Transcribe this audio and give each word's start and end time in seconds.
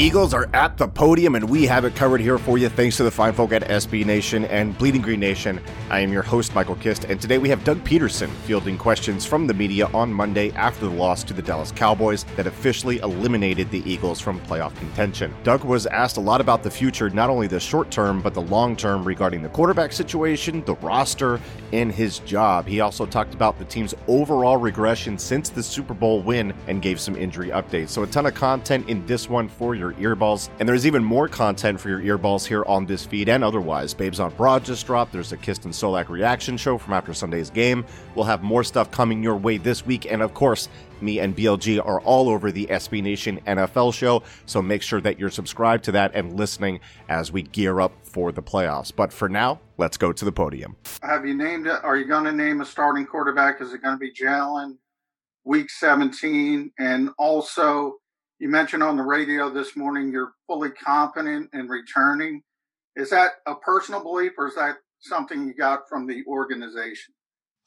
Eagles 0.00 0.32
are 0.32 0.48
at 0.54 0.78
the 0.78 0.88
podium, 0.88 1.34
and 1.34 1.46
we 1.46 1.66
have 1.66 1.84
it 1.84 1.94
covered 1.94 2.22
here 2.22 2.38
for 2.38 2.56
you 2.56 2.70
thanks 2.70 2.96
to 2.96 3.04
the 3.04 3.10
fine 3.10 3.34
folk 3.34 3.52
at 3.52 3.60
SB 3.68 4.06
Nation 4.06 4.46
and 4.46 4.76
Bleeding 4.78 5.02
Green 5.02 5.20
Nation. 5.20 5.60
I 5.90 6.00
am 6.00 6.10
your 6.10 6.22
host, 6.22 6.54
Michael 6.54 6.76
Kist, 6.76 7.04
and 7.04 7.20
today 7.20 7.36
we 7.36 7.50
have 7.50 7.62
Doug 7.64 7.84
Pederson 7.84 8.30
fielding 8.46 8.78
questions 8.78 9.26
from 9.26 9.46
the 9.46 9.52
media 9.52 9.90
on 9.92 10.10
Monday 10.10 10.52
after 10.52 10.86
the 10.86 10.94
loss 10.94 11.22
to 11.24 11.34
the 11.34 11.42
Dallas 11.42 11.70
Cowboys 11.70 12.24
that 12.36 12.46
officially 12.46 12.96
eliminated 13.00 13.70
the 13.70 13.82
Eagles 13.84 14.20
from 14.20 14.40
playoff 14.40 14.74
contention. 14.76 15.34
Doug 15.42 15.64
was 15.64 15.84
asked 15.84 16.16
a 16.16 16.20
lot 16.20 16.40
about 16.40 16.62
the 16.62 16.70
future, 16.70 17.10
not 17.10 17.28
only 17.28 17.46
the 17.46 17.60
short 17.60 17.90
term, 17.90 18.22
but 18.22 18.32
the 18.32 18.40
long 18.40 18.76
term 18.76 19.04
regarding 19.04 19.42
the 19.42 19.50
quarterback 19.50 19.92
situation, 19.92 20.64
the 20.64 20.76
roster, 20.76 21.38
and 21.74 21.92
his 21.92 22.20
job. 22.20 22.66
He 22.66 22.80
also 22.80 23.04
talked 23.04 23.34
about 23.34 23.58
the 23.58 23.66
team's 23.66 23.94
overall 24.08 24.56
regression 24.56 25.18
since 25.18 25.50
the 25.50 25.62
Super 25.62 25.92
Bowl 25.92 26.22
win 26.22 26.54
and 26.68 26.80
gave 26.80 26.98
some 26.98 27.16
injury 27.16 27.48
updates. 27.48 27.90
So, 27.90 28.02
a 28.02 28.06
ton 28.06 28.24
of 28.24 28.32
content 28.32 28.88
in 28.88 29.04
this 29.04 29.28
one 29.28 29.46
for 29.46 29.74
your 29.74 29.89
earballs. 29.94 30.48
And 30.58 30.68
there's 30.68 30.86
even 30.86 31.02
more 31.04 31.28
content 31.28 31.80
for 31.80 31.88
your 31.88 32.18
earballs 32.18 32.46
here 32.46 32.64
on 32.64 32.86
this 32.86 33.04
feed 33.04 33.28
and 33.28 33.44
otherwise. 33.44 33.94
Babes 33.94 34.20
on 34.20 34.32
Broad 34.34 34.64
just 34.64 34.86
dropped. 34.86 35.12
There's 35.12 35.32
a 35.32 35.36
Kist 35.36 35.64
and 35.64 35.74
Solak 35.74 36.08
reaction 36.08 36.56
show 36.56 36.78
from 36.78 36.92
after 36.92 37.14
Sunday's 37.14 37.50
game. 37.50 37.84
We'll 38.14 38.24
have 38.24 38.42
more 38.42 38.64
stuff 38.64 38.90
coming 38.90 39.22
your 39.22 39.36
way 39.36 39.56
this 39.56 39.86
week. 39.86 40.10
And 40.10 40.22
of 40.22 40.34
course, 40.34 40.68
me 41.00 41.18
and 41.18 41.36
BLG 41.36 41.84
are 41.84 42.00
all 42.00 42.28
over 42.28 42.52
the 42.52 42.66
SB 42.66 43.02
Nation 43.02 43.40
NFL 43.46 43.94
show. 43.94 44.22
So 44.46 44.60
make 44.60 44.82
sure 44.82 45.00
that 45.00 45.18
you're 45.18 45.30
subscribed 45.30 45.84
to 45.84 45.92
that 45.92 46.12
and 46.14 46.36
listening 46.36 46.80
as 47.08 47.32
we 47.32 47.42
gear 47.42 47.80
up 47.80 47.92
for 48.02 48.32
the 48.32 48.42
playoffs. 48.42 48.92
But 48.94 49.12
for 49.12 49.28
now, 49.28 49.60
let's 49.78 49.96
go 49.96 50.12
to 50.12 50.24
the 50.24 50.32
podium. 50.32 50.76
Have 51.02 51.26
you 51.26 51.34
named 51.34 51.66
it? 51.66 51.82
Are 51.82 51.96
you 51.96 52.06
going 52.06 52.24
to 52.24 52.32
name 52.32 52.60
a 52.60 52.64
starting 52.64 53.06
quarterback? 53.06 53.60
Is 53.60 53.72
it 53.72 53.82
going 53.82 53.94
to 53.94 53.98
be 53.98 54.12
Jalen? 54.12 54.76
Week 55.44 55.70
17. 55.70 56.72
And 56.78 57.10
also, 57.18 57.96
you 58.40 58.48
mentioned 58.48 58.82
on 58.82 58.96
the 58.96 59.02
radio 59.02 59.50
this 59.50 59.76
morning 59.76 60.10
you're 60.10 60.32
fully 60.46 60.70
confident 60.70 61.50
in 61.52 61.68
returning. 61.68 62.42
Is 62.96 63.10
that 63.10 63.32
a 63.46 63.54
personal 63.54 64.02
belief 64.02 64.32
or 64.38 64.48
is 64.48 64.54
that 64.56 64.76
something 64.98 65.46
you 65.46 65.54
got 65.54 65.88
from 65.88 66.06
the 66.06 66.24
organization? 66.26 67.14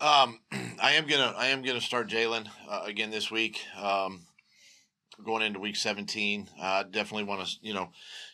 Um, 0.01 0.39
I 0.81 0.93
am 0.93 1.05
gonna 1.05 1.33
I 1.37 1.47
am 1.47 1.61
gonna 1.61 1.79
start 1.79 2.09
Jalen 2.09 2.49
uh, 2.67 2.81
again 2.85 3.11
this 3.11 3.31
week. 3.31 3.61
Um, 3.79 4.25
going 5.23 5.43
into 5.43 5.59
week 5.59 5.75
17, 5.75 6.49
I 6.59 6.79
uh, 6.79 6.83
definitely 6.83 7.25
want 7.25 7.47
to 7.47 7.55
you 7.61 7.75
know 7.75 7.89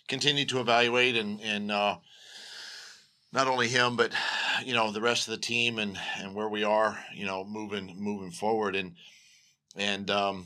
continue 0.07 0.45
to 0.45 0.61
evaluate 0.61 1.17
and 1.17 1.41
and 1.41 1.71
uh, 1.71 1.97
not 3.33 3.47
only 3.47 3.67
him 3.67 3.97
but 3.97 4.13
you 4.63 4.73
know 4.73 4.91
the 4.91 5.01
rest 5.01 5.27
of 5.27 5.31
the 5.31 5.39
team 5.39 5.77
and 5.77 5.99
and 6.17 6.33
where 6.33 6.49
we 6.49 6.64
are 6.64 6.97
you 7.14 7.25
know 7.25 7.43
moving 7.43 7.95
moving 7.99 8.31
forward 8.31 8.77
and 8.77 8.95
and 9.75 10.09
um, 10.09 10.45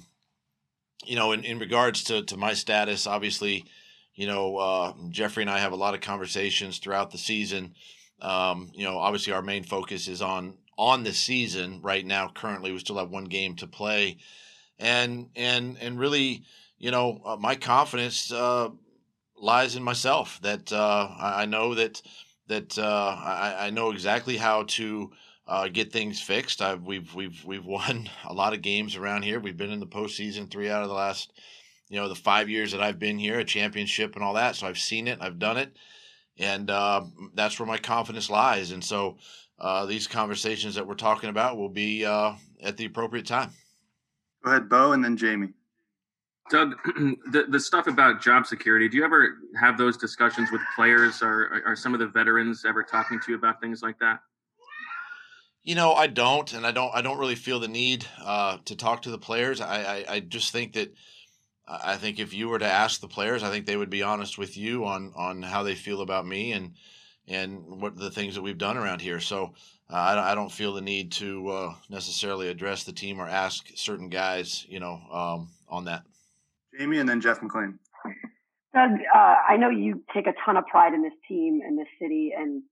you 1.05 1.15
know, 1.15 1.31
in, 1.31 1.43
in 1.43 1.59
regards 1.59 2.03
to, 2.05 2.23
to 2.23 2.37
my 2.37 2.53
status, 2.53 3.07
obviously, 3.07 3.65
you 4.15 4.27
know, 4.27 4.57
uh, 4.57 4.93
Jeffrey 5.09 5.43
and 5.43 5.49
I 5.49 5.59
have 5.59 5.71
a 5.71 5.77
lot 5.77 5.93
of 5.93 6.01
conversations 6.01 6.77
throughout 6.77 7.11
the 7.11 7.17
season. 7.17 7.73
Um, 8.21 8.71
you 8.73 8.83
know, 8.83 8.97
obviously 8.97 9.33
our 9.33 9.41
main 9.41 9.63
focus 9.63 10.07
is 10.07 10.21
on 10.21 10.57
on 10.77 11.03
the 11.03 11.13
season 11.13 11.81
right 11.81 12.05
now. 12.05 12.29
Currently, 12.33 12.71
we 12.71 12.79
still 12.79 12.97
have 12.97 13.09
one 13.09 13.25
game 13.25 13.55
to 13.57 13.67
play, 13.67 14.17
and 14.79 15.29
and 15.35 15.77
and 15.79 15.99
really, 15.99 16.43
you 16.77 16.91
know, 16.91 17.21
uh, 17.25 17.35
my 17.35 17.55
confidence 17.55 18.31
uh, 18.31 18.69
lies 19.35 19.75
in 19.75 19.83
myself. 19.83 20.39
That 20.41 20.71
uh, 20.71 21.09
I, 21.19 21.43
I 21.43 21.45
know 21.45 21.75
that 21.75 22.01
that 22.47 22.77
uh, 22.77 23.17
I, 23.19 23.67
I 23.67 23.69
know 23.71 23.91
exactly 23.91 24.37
how 24.37 24.63
to 24.63 25.11
uh, 25.47 25.67
get 25.67 25.91
things 25.91 26.21
fixed. 26.21 26.61
I've, 26.61 26.83
we've 26.83 27.13
we've 27.13 27.43
we've 27.45 27.65
won 27.77 28.09
a 28.25 28.33
lot 28.33 28.53
of 28.53 28.61
games 28.61 28.95
around 28.95 29.23
here. 29.23 29.39
We've 29.39 29.57
been 29.57 29.71
in 29.71 29.79
the 29.79 29.87
postseason 29.87 30.49
three 30.49 30.69
out 30.69 30.83
of 30.83 30.89
the 30.89 30.95
last, 30.95 31.33
you 31.89 31.99
know, 31.99 32.09
the 32.09 32.15
five 32.15 32.49
years 32.49 32.71
that 32.71 32.81
I've 32.81 32.99
been 32.99 33.17
here, 33.17 33.39
a 33.39 33.45
championship 33.45 34.15
and 34.15 34.23
all 34.23 34.33
that. 34.35 34.55
So 34.55 34.67
I've 34.67 34.79
seen 34.79 35.07
it, 35.07 35.19
I've 35.21 35.39
done 35.39 35.57
it, 35.57 35.75
and 36.37 36.69
uh, 36.69 37.03
that's 37.33 37.59
where 37.59 37.67
my 37.67 37.77
confidence 37.77 38.29
lies. 38.29 38.71
And 38.71 38.83
so 38.83 39.17
uh, 39.59 39.85
these 39.85 40.07
conversations 40.07 40.75
that 40.75 40.87
we're 40.87 40.95
talking 40.95 41.29
about 41.29 41.57
will 41.57 41.69
be 41.69 42.05
uh, 42.05 42.33
at 42.61 42.77
the 42.77 42.85
appropriate 42.85 43.25
time. 43.25 43.51
Go 44.43 44.51
ahead, 44.51 44.69
Bo, 44.69 44.91
and 44.91 45.03
then 45.03 45.15
Jamie. 45.15 45.53
Doug, 46.49 46.73
the, 47.31 47.45
the 47.47 47.59
stuff 47.59 47.87
about 47.87 48.21
job 48.21 48.45
security, 48.45 48.89
do 48.89 48.97
you 48.97 49.05
ever 49.05 49.37
have 49.59 49.77
those 49.77 49.95
discussions 49.95 50.51
with 50.51 50.61
players? 50.75 51.21
Or 51.21 51.63
are 51.65 51.75
some 51.75 51.93
of 51.93 51.99
the 51.99 52.07
veterans 52.07 52.65
ever 52.65 52.83
talking 52.83 53.19
to 53.21 53.31
you 53.31 53.37
about 53.37 53.61
things 53.61 53.81
like 53.81 53.97
that? 53.99 54.19
You 55.63 55.75
know, 55.75 55.93
I 55.93 56.07
don't, 56.07 56.51
and 56.53 56.67
I 56.67 56.71
don't. 56.71 56.93
I 56.93 57.01
don't 57.01 57.19
really 57.19 57.35
feel 57.35 57.59
the 57.59 57.69
need 57.69 58.05
uh, 58.21 58.57
to 58.65 58.75
talk 58.75 59.03
to 59.03 59.11
the 59.11 59.17
players. 59.17 59.61
I, 59.61 59.83
I, 59.83 60.05
I 60.15 60.19
just 60.19 60.51
think 60.51 60.73
that 60.73 60.93
I 61.67 61.95
think 61.95 62.19
if 62.19 62.33
you 62.33 62.49
were 62.49 62.59
to 62.59 62.65
ask 62.65 62.99
the 62.99 63.07
players, 63.07 63.43
I 63.43 63.49
think 63.49 63.65
they 63.65 63.77
would 63.77 63.89
be 63.89 64.03
honest 64.03 64.37
with 64.37 64.57
you 64.57 64.85
on 64.85 65.13
on 65.15 65.41
how 65.41 65.63
they 65.63 65.75
feel 65.75 66.01
about 66.01 66.25
me 66.25 66.51
and 66.51 66.73
and 67.27 67.81
what 67.81 67.95
the 67.95 68.11
things 68.11 68.35
that 68.35 68.41
we've 68.41 68.57
done 68.57 68.77
around 68.77 68.99
here. 68.99 69.21
So 69.21 69.53
uh, 69.89 69.95
I, 69.95 70.31
I 70.31 70.35
don't 70.35 70.51
feel 70.51 70.73
the 70.73 70.81
need 70.81 71.13
to 71.13 71.47
uh, 71.49 71.75
necessarily 71.89 72.49
address 72.49 72.83
the 72.83 72.91
team 72.91 73.19
or 73.19 73.27
ask 73.27 73.65
certain 73.75 74.09
guys, 74.09 74.65
you 74.67 74.79
know, 74.79 74.99
um, 75.11 75.49
on 75.69 75.85
that. 75.85 76.03
Jamie 76.77 76.99
and 76.99 77.07
then 77.07 77.21
Jeff 77.21 77.39
McLane. 77.39 77.77
Doug, 78.73 78.91
uh, 79.15 79.35
I 79.47 79.55
know 79.57 79.69
you 79.69 80.03
take 80.13 80.27
a 80.27 80.33
ton 80.43 80.57
of 80.57 80.65
pride 80.65 80.93
in 80.93 81.03
this 81.03 81.13
team 81.27 81.61
and 81.65 81.77
this 81.77 81.87
city, 82.01 82.33
and 82.35 82.63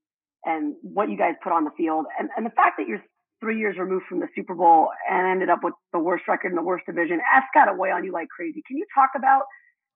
and 0.45 0.75
what 0.81 1.09
you 1.09 1.17
guys 1.17 1.35
put 1.43 1.51
on 1.51 1.63
the 1.63 1.71
field. 1.77 2.05
And, 2.19 2.29
and 2.35 2.45
the 2.45 2.51
fact 2.51 2.75
that 2.77 2.87
you're 2.87 3.03
three 3.39 3.59
years 3.59 3.77
removed 3.77 4.05
from 4.07 4.19
the 4.19 4.27
Super 4.35 4.53
Bowl 4.53 4.89
and 5.09 5.27
ended 5.27 5.49
up 5.49 5.59
with 5.63 5.73
the 5.93 5.99
worst 5.99 6.23
record 6.27 6.49
in 6.49 6.55
the 6.55 6.61
worst 6.61 6.85
division, 6.85 7.17
that's 7.17 7.47
got 7.53 7.65
to 7.65 7.73
weigh 7.73 7.91
on 7.91 8.03
you 8.03 8.11
like 8.11 8.27
crazy. 8.29 8.61
Can 8.67 8.77
you 8.77 8.85
talk 8.93 9.09
about 9.15 9.43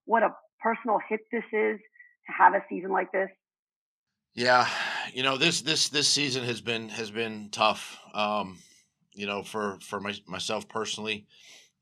what 0.06 0.24
a 0.24 0.30
personal 0.62 1.00
hit 1.08 1.22
this 1.32 1.44
is 1.54 1.80
to 1.80 2.34
have 2.38 2.54
a 2.54 2.64
season 2.70 2.92
like 2.92 3.12
this? 3.12 3.30
Yeah, 4.34 4.68
you 5.14 5.24
know 5.24 5.38
this 5.38 5.62
this 5.62 5.88
this 5.88 6.10
season 6.10 6.44
has 6.44 6.60
been 6.60 6.90
has 6.90 7.10
been 7.10 7.48
tough. 7.52 7.98
Um, 8.14 8.58
you 9.14 9.28
know, 9.28 9.44
for 9.44 9.78
for 9.82 10.02
my, 10.02 10.14
myself 10.28 10.68
personally, 10.68 11.26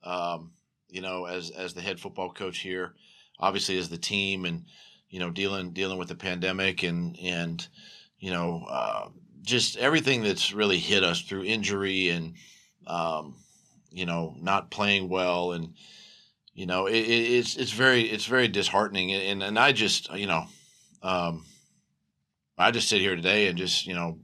um, 0.03 0.51
you 0.87 1.01
know, 1.01 1.25
as 1.25 1.49
as 1.49 1.73
the 1.73 1.81
head 1.81 1.99
football 1.99 2.31
coach 2.31 2.59
here, 2.59 2.93
obviously 3.39 3.79
as 3.79 3.89
the 3.89 3.97
team, 3.97 4.45
and 4.45 4.65
you 5.09 5.19
know, 5.19 5.31
dealing 5.31 5.71
dealing 5.71 5.97
with 5.97 6.09
the 6.09 6.15
pandemic 6.15 6.83
and 6.83 7.17
and 7.19 7.67
you 8.23 8.31
know, 8.31 8.65
uh, 8.69 9.09
just 9.41 9.75
everything 9.75 10.23
that's 10.23 10.53
really 10.53 10.77
hit 10.77 11.03
us 11.03 11.19
through 11.19 11.43
injury 11.43 12.07
and, 12.07 12.35
um, 12.87 13.35
you 13.91 14.05
know, 14.05 14.33
not 14.39 14.71
playing 14.71 15.09
well 15.09 15.51
and, 15.51 15.73
you 16.53 16.65
know, 16.65 16.85
it, 16.85 16.99
it's 16.99 17.57
it's 17.57 17.73
very 17.73 18.03
it's 18.03 18.25
very 18.25 18.47
disheartening 18.47 19.11
and 19.11 19.43
and 19.43 19.59
I 19.59 19.73
just 19.73 20.09
you 20.13 20.27
know, 20.27 20.45
um, 21.01 21.43
I 22.57 22.71
just 22.71 22.87
sit 22.87 23.01
here 23.01 23.17
today 23.17 23.47
and 23.47 23.57
just 23.57 23.87
you 23.87 23.93
know 23.93 24.19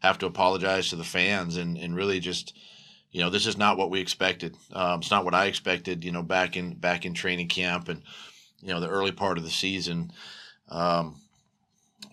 have 0.00 0.18
to 0.18 0.26
apologize 0.26 0.90
to 0.90 0.96
the 0.96 1.04
fans 1.04 1.56
and 1.56 1.78
and 1.78 1.96
really 1.96 2.20
just 2.20 2.54
you 3.10 3.22
know 3.22 3.30
this 3.30 3.46
is 3.46 3.56
not 3.56 3.78
what 3.78 3.90
we 3.90 4.00
expected. 4.00 4.56
Um, 4.74 5.00
it's 5.00 5.10
not 5.10 5.24
what 5.24 5.34
I 5.34 5.46
expected. 5.46 6.04
You 6.04 6.12
know, 6.12 6.22
back 6.22 6.58
in 6.58 6.74
back 6.74 7.06
in 7.06 7.14
training 7.14 7.48
camp 7.48 7.88
and 7.88 8.02
you 8.60 8.74
know 8.74 8.80
the 8.80 8.90
early 8.90 9.12
part 9.12 9.38
of 9.38 9.44
the 9.44 9.50
season. 9.50 10.10
Um, 10.68 11.22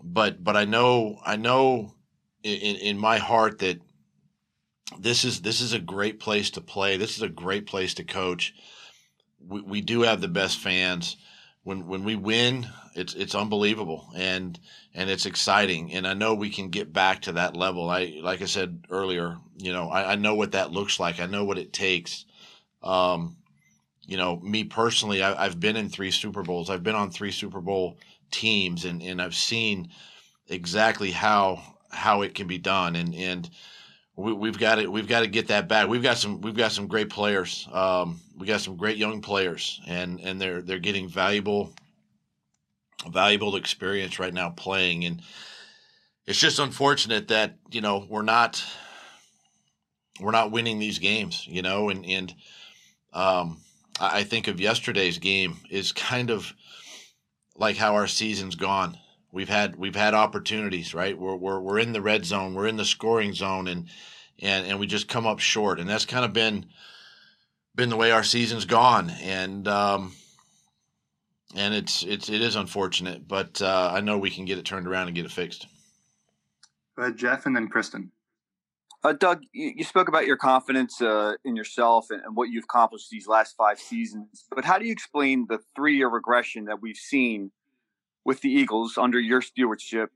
but 0.06 0.44
but 0.44 0.56
I 0.56 0.66
know 0.66 1.19
I 1.25 1.36
know 1.36 1.96
in, 2.44 2.75
in 2.78 2.98
my 2.98 3.18
heart 3.18 3.60
that 3.60 3.81
this 5.00 5.25
is 5.25 5.42
this 5.42 5.62
is 5.62 5.74
a 5.74 5.80
great 5.80 6.19
place 6.19 6.52
to 6.52 6.62
play. 6.62 6.96
This 6.96 7.18
is 7.18 7.24
a 7.24 7.30
great 7.30 7.66
place 7.66 7.96
to 7.96 8.04
coach. 8.04 8.54
We, 9.40 9.62
we 9.62 9.81
do 9.81 10.02
have 10.02 10.22
the 10.22 10.28
best 10.28 10.60
fans. 10.60 11.18
When 11.63 11.88
when 11.88 12.04
we 12.04 12.16
win, 12.16 12.68
it's 12.96 13.16
it's 13.16 13.34
unbelievable 13.34 14.10
and 14.16 14.60
and 14.94 15.10
it's 15.10 15.25
exciting. 15.25 15.92
And 15.94 16.08
I 16.08 16.13
know 16.13 16.36
we 16.36 16.51
can 16.51 16.69
get 16.69 16.94
back 16.94 17.24
to 17.24 17.34
that 17.34 17.58
level. 17.58 17.90
I 17.90 18.19
like 18.22 18.44
I 18.44 18.46
said 18.46 18.86
earlier, 18.92 19.38
you 19.58 19.74
know, 19.74 19.90
I, 19.90 20.12
I 20.12 20.16
know 20.16 20.36
what 20.36 20.51
that 20.51 20.72
looks 20.72 21.00
like. 21.00 21.19
I 21.19 21.25
know 21.25 21.46
what 21.46 21.58
it 21.58 21.74
takes. 21.74 22.25
Um, 22.84 23.38
you 24.08 24.18
know, 24.18 24.36
me 24.38 24.63
personally, 24.63 25.24
I, 25.24 25.46
have 25.46 25.60
been 25.60 25.75
in 25.75 25.90
three 25.90 26.12
Super 26.12 26.44
Bowls. 26.44 26.69
I've 26.69 26.84
been 26.84 26.94
on 26.94 27.10
three 27.10 27.31
Super 27.31 27.60
Bowl 27.60 27.98
teams, 28.31 28.86
and 28.86 29.01
and 29.01 29.22
I've 29.22 29.36
seen 29.36 29.89
exactly 30.48 31.12
how 31.12 31.62
how 31.92 32.22
it 32.22 32.36
can 32.36 32.48
be 32.48 32.57
done, 32.57 32.95
and 32.95 33.13
and 33.16 33.50
we, 34.18 34.48
have 34.48 34.60
got 34.60 34.75
to 34.75 34.88
we've 34.88 35.07
got 35.07 35.22
to 35.22 35.27
get 35.27 35.48
that 35.48 35.68
back. 35.68 35.88
We've 35.88 36.04
got 36.04 36.18
some 36.18 36.42
we've 36.42 36.56
got 36.56 36.72
some 36.72 36.88
great 36.88 37.10
players. 37.10 37.68
Um, 37.72 38.22
we 38.38 38.48
got 38.48 38.62
some 38.62 38.77
great 38.77 38.98
young 38.98 39.22
players, 39.22 39.81
and 39.88 40.19
and 40.22 40.39
they're 40.39 40.62
they're 40.62 40.80
getting 40.80 41.10
valuable 41.10 41.74
valuable 43.12 43.56
experience 43.56 44.19
right 44.19 44.33
now 44.33 44.50
playing, 44.50 45.06
and 45.06 45.22
it's 46.25 46.39
just 46.39 46.60
unfortunate 46.60 47.27
that 47.27 47.57
you 47.72 47.81
know 47.81 48.06
we're 48.10 48.22
not 48.22 48.63
we're 50.19 50.31
not 50.31 50.51
winning 50.51 50.80
these 50.80 51.00
games, 51.00 51.45
you 51.48 51.62
know, 51.62 51.89
and 51.89 52.06
and 52.06 52.33
um, 53.13 53.57
I 54.00 54.24
think 54.24 54.48
of 54.48 54.60
yesterday's 54.60 55.18
game 55.18 55.57
is 55.69 55.92
kind 55.92 56.30
of 56.30 56.54
like 57.57 57.78
how 57.78 57.96
our 57.96 58.07
season's 58.07 58.56
gone. 58.56 58.98
We've 59.31 59.50
had 59.50 59.75
we've 59.75 59.96
had 59.96 60.13
opportunities, 60.13 60.94
right? 60.94 61.18
We're 61.18 61.36
we're 61.36 61.60
we're 61.60 61.80
in 61.80 61.94
the 61.94 62.02
red 62.02 62.25
zone, 62.25 62.54
we're 62.54 62.68
in 62.68 62.78
the 62.78 62.86
scoring 62.86 63.34
zone, 63.34 63.68
and 63.68 63.90
and 64.40 64.66
and 64.66 64.80
we 64.80 64.88
just 64.88 65.07
come 65.07 65.28
up 65.28 65.40
short, 65.40 65.80
and 65.80 65.90
that's 65.90 66.06
kind 66.06 66.25
of 66.25 66.34
been 66.34 66.68
been 67.75 67.90
the 67.90 67.98
way 67.98 68.12
our 68.12 68.24
season's 68.24 68.66
gone, 68.66 69.10
and 69.22 69.68
um, 69.68 70.13
and 71.56 71.74
it's 71.74 72.04
it's 72.04 72.30
it 72.30 72.42
is 72.42 72.56
unfortunate, 72.56 73.28
but 73.28 73.62
uh, 73.62 73.92
I 73.94 74.01
know 74.01 74.18
we 74.18 74.30
can 74.30 74.46
get 74.46 74.58
it 74.58 74.66
turned 74.66 74.88
around 74.88 75.08
and 75.08 75.16
get 75.16 75.25
it 75.25 75.31
fixed. 75.31 75.68
Jeff, 77.16 77.46
and 77.46 77.56
then 77.56 77.68
Kristen. 77.68 78.12
Uh, 79.06 79.13
Doug, 79.13 79.44
you, 79.54 79.72
you, 79.75 79.84
spoke 79.84 80.07
about 80.07 80.25
your 80.25 80.36
confidence 80.36 81.00
uh, 81.00 81.34
in 81.44 81.56
yourself 81.56 82.07
and, 82.10 82.24
and, 82.24 82.36
what 82.36 82.50
you've 82.50 82.63
accomplished 82.63 83.12
these 83.12 83.28
last 83.28 83.56
five 83.56 83.78
seasons. 83.78 84.46
But 84.50 84.66
how 84.66 84.80
do 84.80 84.86
you 84.86 84.92
explain 84.92 85.46
the 85.48 85.60
three-year 85.75 86.10
regression 86.10 86.66
that 86.66 86.81
we've 86.81 86.98
seen 86.98 87.52
with 88.24 88.42
the 88.42 88.50
Eagles 88.50 88.98
under 88.98 89.19
your 89.19 89.44
stewardship? 89.44 90.10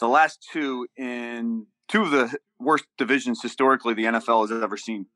The 0.00 0.08
last 0.08 0.46
two 0.52 0.86
in 0.98 1.64
two 1.88 2.02
of 2.02 2.10
the 2.10 2.36
worst 2.60 2.84
divisions 2.98 3.40
historically 3.40 3.94
the 3.94 4.04
NFL 4.04 4.50
has 4.50 4.62
ever 4.62 4.76
seen. 4.76 5.06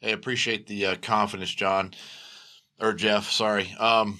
Hey, 0.00 0.10
appreciate 0.10 0.66
the 0.66 0.86
uh, 0.86 0.96
confidence, 0.96 1.54
John 1.54 1.94
or 2.80 2.92
Jeff. 2.94 3.30
Sorry. 3.30 3.72
Um, 3.78 4.18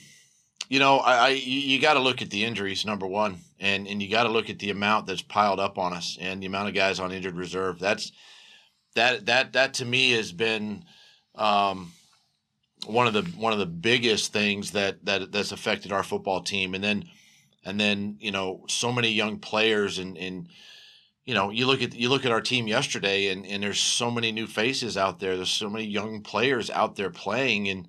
you 0.74 0.80
know, 0.80 0.98
I, 0.98 1.14
I 1.14 1.28
you 1.28 1.80
got 1.80 1.94
to 1.94 2.00
look 2.00 2.20
at 2.20 2.30
the 2.30 2.44
injuries 2.44 2.84
number 2.84 3.06
one, 3.06 3.36
and 3.60 3.86
and 3.86 4.02
you 4.02 4.10
got 4.10 4.24
to 4.24 4.28
look 4.28 4.50
at 4.50 4.58
the 4.58 4.70
amount 4.70 5.06
that's 5.06 5.22
piled 5.22 5.60
up 5.60 5.78
on 5.78 5.92
us 5.92 6.18
and 6.20 6.42
the 6.42 6.48
amount 6.48 6.68
of 6.68 6.74
guys 6.74 6.98
on 6.98 7.12
injured 7.12 7.36
reserve. 7.36 7.78
That's 7.78 8.10
that 8.96 9.26
that 9.26 9.52
that 9.52 9.74
to 9.74 9.84
me 9.84 10.10
has 10.10 10.32
been 10.32 10.84
um, 11.36 11.92
one 12.86 13.06
of 13.06 13.12
the 13.12 13.22
one 13.38 13.52
of 13.52 13.60
the 13.60 13.66
biggest 13.66 14.32
things 14.32 14.72
that 14.72 15.04
that 15.04 15.30
that's 15.30 15.52
affected 15.52 15.92
our 15.92 16.02
football 16.02 16.40
team. 16.40 16.74
And 16.74 16.82
then 16.82 17.04
and 17.64 17.78
then 17.78 18.16
you 18.18 18.32
know 18.32 18.64
so 18.66 18.90
many 18.90 19.12
young 19.12 19.38
players 19.38 20.00
and 20.00 20.18
and 20.18 20.48
you 21.24 21.34
know 21.34 21.50
you 21.50 21.68
look 21.68 21.82
at 21.82 21.94
you 21.94 22.08
look 22.08 22.24
at 22.24 22.32
our 22.32 22.40
team 22.40 22.66
yesterday 22.66 23.28
and 23.28 23.46
and 23.46 23.62
there's 23.62 23.78
so 23.78 24.10
many 24.10 24.32
new 24.32 24.48
faces 24.48 24.96
out 24.96 25.20
there. 25.20 25.36
There's 25.36 25.50
so 25.50 25.70
many 25.70 25.84
young 25.84 26.20
players 26.22 26.68
out 26.68 26.96
there 26.96 27.10
playing 27.10 27.68
and 27.68 27.86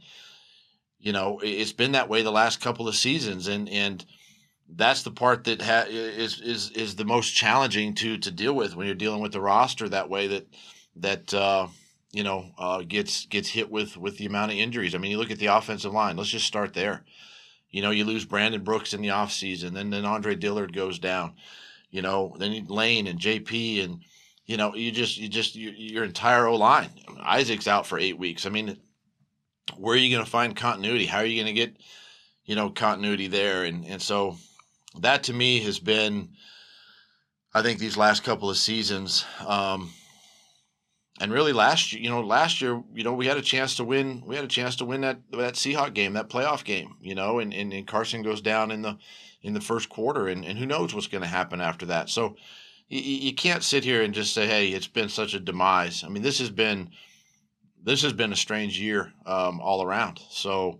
you 1.06 1.14
know, 1.14 1.40
it's 1.44 1.72
been 1.72 1.92
that 1.92 2.10
way 2.10 2.24
the 2.24 2.32
last 2.32 2.62
couple 2.62 2.88
of 2.88 2.96
seasons, 2.96 3.48
and 3.48 3.70
and 3.70 4.04
that's 4.68 5.04
the 5.04 5.12
part 5.12 5.44
that 5.44 5.62
ha- 5.62 5.86
is 5.88 6.42
is 6.42 6.72
is 6.72 6.96
the 6.96 7.06
most 7.06 7.36
challenging 7.36 7.94
to 7.94 8.18
to 8.18 8.32
deal 8.32 8.56
with 8.56 8.76
when 8.76 8.88
you're 8.88 8.96
dealing 8.96 9.22
with 9.22 9.32
the 9.32 9.40
roster 9.40 9.88
that 9.88 10.10
way. 10.10 10.26
That 10.26 10.48
that 10.96 11.32
uh, 11.32 11.68
you 12.12 12.24
know 12.24 12.50
uh, 12.58 12.82
gets 12.82 13.28
gets 13.28 13.50
hit 13.50 13.70
with 13.70 13.98
with 13.98 14.18
the 14.18 14.26
amount 14.26 14.52
of 14.52 14.58
injuries. 14.58 14.96
I 14.96 14.98
mean, 14.98 15.12
you 15.12 15.20
look 15.20 15.30
at 15.30 15.38
the 15.38 15.56
offensive 15.56 15.94
line. 15.94 16.18
Let's 16.18 16.32
just 16.32 16.48
start 16.48 16.74
there. 16.74 17.06
You 17.70 17.84
know, 17.84 17.92
you 17.92 18.04
lose 18.04 18.26
Brandon 18.26 18.64
Brooks 18.64 18.96
in 18.96 19.02
the 19.02 19.10
offseason, 19.10 19.74
then 19.74 19.92
then 19.92 20.06
Andre 20.06 20.34
Dillard 20.34 20.74
goes 20.74 20.98
down. 20.98 21.36
You 21.92 22.02
know, 22.02 22.36
then 22.40 22.66
Lane 22.66 23.06
and 23.06 23.20
JP 23.20 23.84
and 23.84 24.00
you 24.48 24.58
know 24.58 24.74
you 24.74 24.92
just 24.92 25.20
you 25.20 25.30
just 25.30 25.56
your, 25.56 25.74
your 25.74 26.04
entire 26.04 26.48
O 26.48 26.56
line. 26.56 26.90
Isaac's 27.20 27.68
out 27.68 27.86
for 27.86 28.00
eight 28.00 28.18
weeks. 28.18 28.48
I 28.48 28.50
mean, 28.50 28.80
where 29.78 29.96
are 29.96 30.00
you 30.00 30.14
going 30.14 30.24
to 30.26 30.30
find 30.30 30.56
continuity? 30.56 31.06
How 31.06 31.20
are 31.20 31.26
you 31.26 31.42
going 31.42 31.54
to 31.54 31.60
get, 31.60 31.76
you 32.46 32.56
know, 32.56 32.70
continuity 32.70 33.28
there? 33.28 33.64
And 33.64 33.86
and 33.86 34.02
so 34.02 34.38
that 35.00 35.24
to 35.24 35.34
me 35.34 35.60
has 35.62 35.80
been, 35.80 36.30
I 37.54 37.62
think 37.62 37.80
these 37.80 37.98
last 37.98 38.24
couple 38.24 38.50
of 38.50 38.58
seasons, 38.58 39.26
um, 39.46 39.92
and 41.20 41.32
really 41.32 41.54
last 41.54 41.94
year, 41.94 42.02
you 42.02 42.10
know, 42.10 42.22
last 42.22 42.62
year, 42.62 42.82
you 42.94 43.04
know, 43.04 43.14
we 43.14 43.26
had 43.26 43.38
a 43.38 43.42
chance 43.42 43.76
to 43.78 43.84
win. 43.84 44.24
We 44.26 44.36
had 44.36 44.46
a 44.46 44.50
chance 44.50 44.76
to 44.78 44.86
win 44.86 45.02
that 45.02 45.20
that 45.32 45.56
Seahawk 45.56 45.94
game, 45.94 46.14
that 46.14 46.30
playoff 46.30 46.64
game, 46.64 46.96
you 47.02 47.16
know, 47.16 47.40
and 47.40 47.54
and, 47.54 47.74
and 47.74 47.88
Carson 47.88 48.22
goes 48.22 48.42
down 48.42 48.72
in 48.72 48.82
the 48.82 48.98
in 49.42 49.54
the 49.54 49.62
first 49.62 49.90
quarter, 49.90 50.28
and 50.28 50.46
and 50.46 50.60
who 50.60 50.66
knows 50.66 50.94
what's 50.94 51.08
going 51.08 51.24
to 51.24 51.28
happen 51.28 51.62
after 51.62 51.86
that. 51.88 52.10
So. 52.10 52.36
You, 52.88 53.00
you 53.02 53.34
can't 53.34 53.64
sit 53.64 53.84
here 53.84 54.04
and 54.04 54.14
just 54.14 54.32
say, 54.32 54.46
"Hey, 54.46 54.68
it's 54.68 54.86
been 54.86 55.10
such 55.10 55.34
a 55.34 55.40
demise." 55.40 56.04
I 56.04 56.08
mean, 56.08 56.22
this 56.22 56.38
has 56.38 56.52
been 56.52 56.92
this 57.86 58.02
has 58.02 58.12
been 58.12 58.34
a 58.34 58.36
strange 58.36 58.80
year 58.80 59.14
um, 59.26 59.62
all 59.62 59.84
around. 59.84 60.20
So 60.30 60.80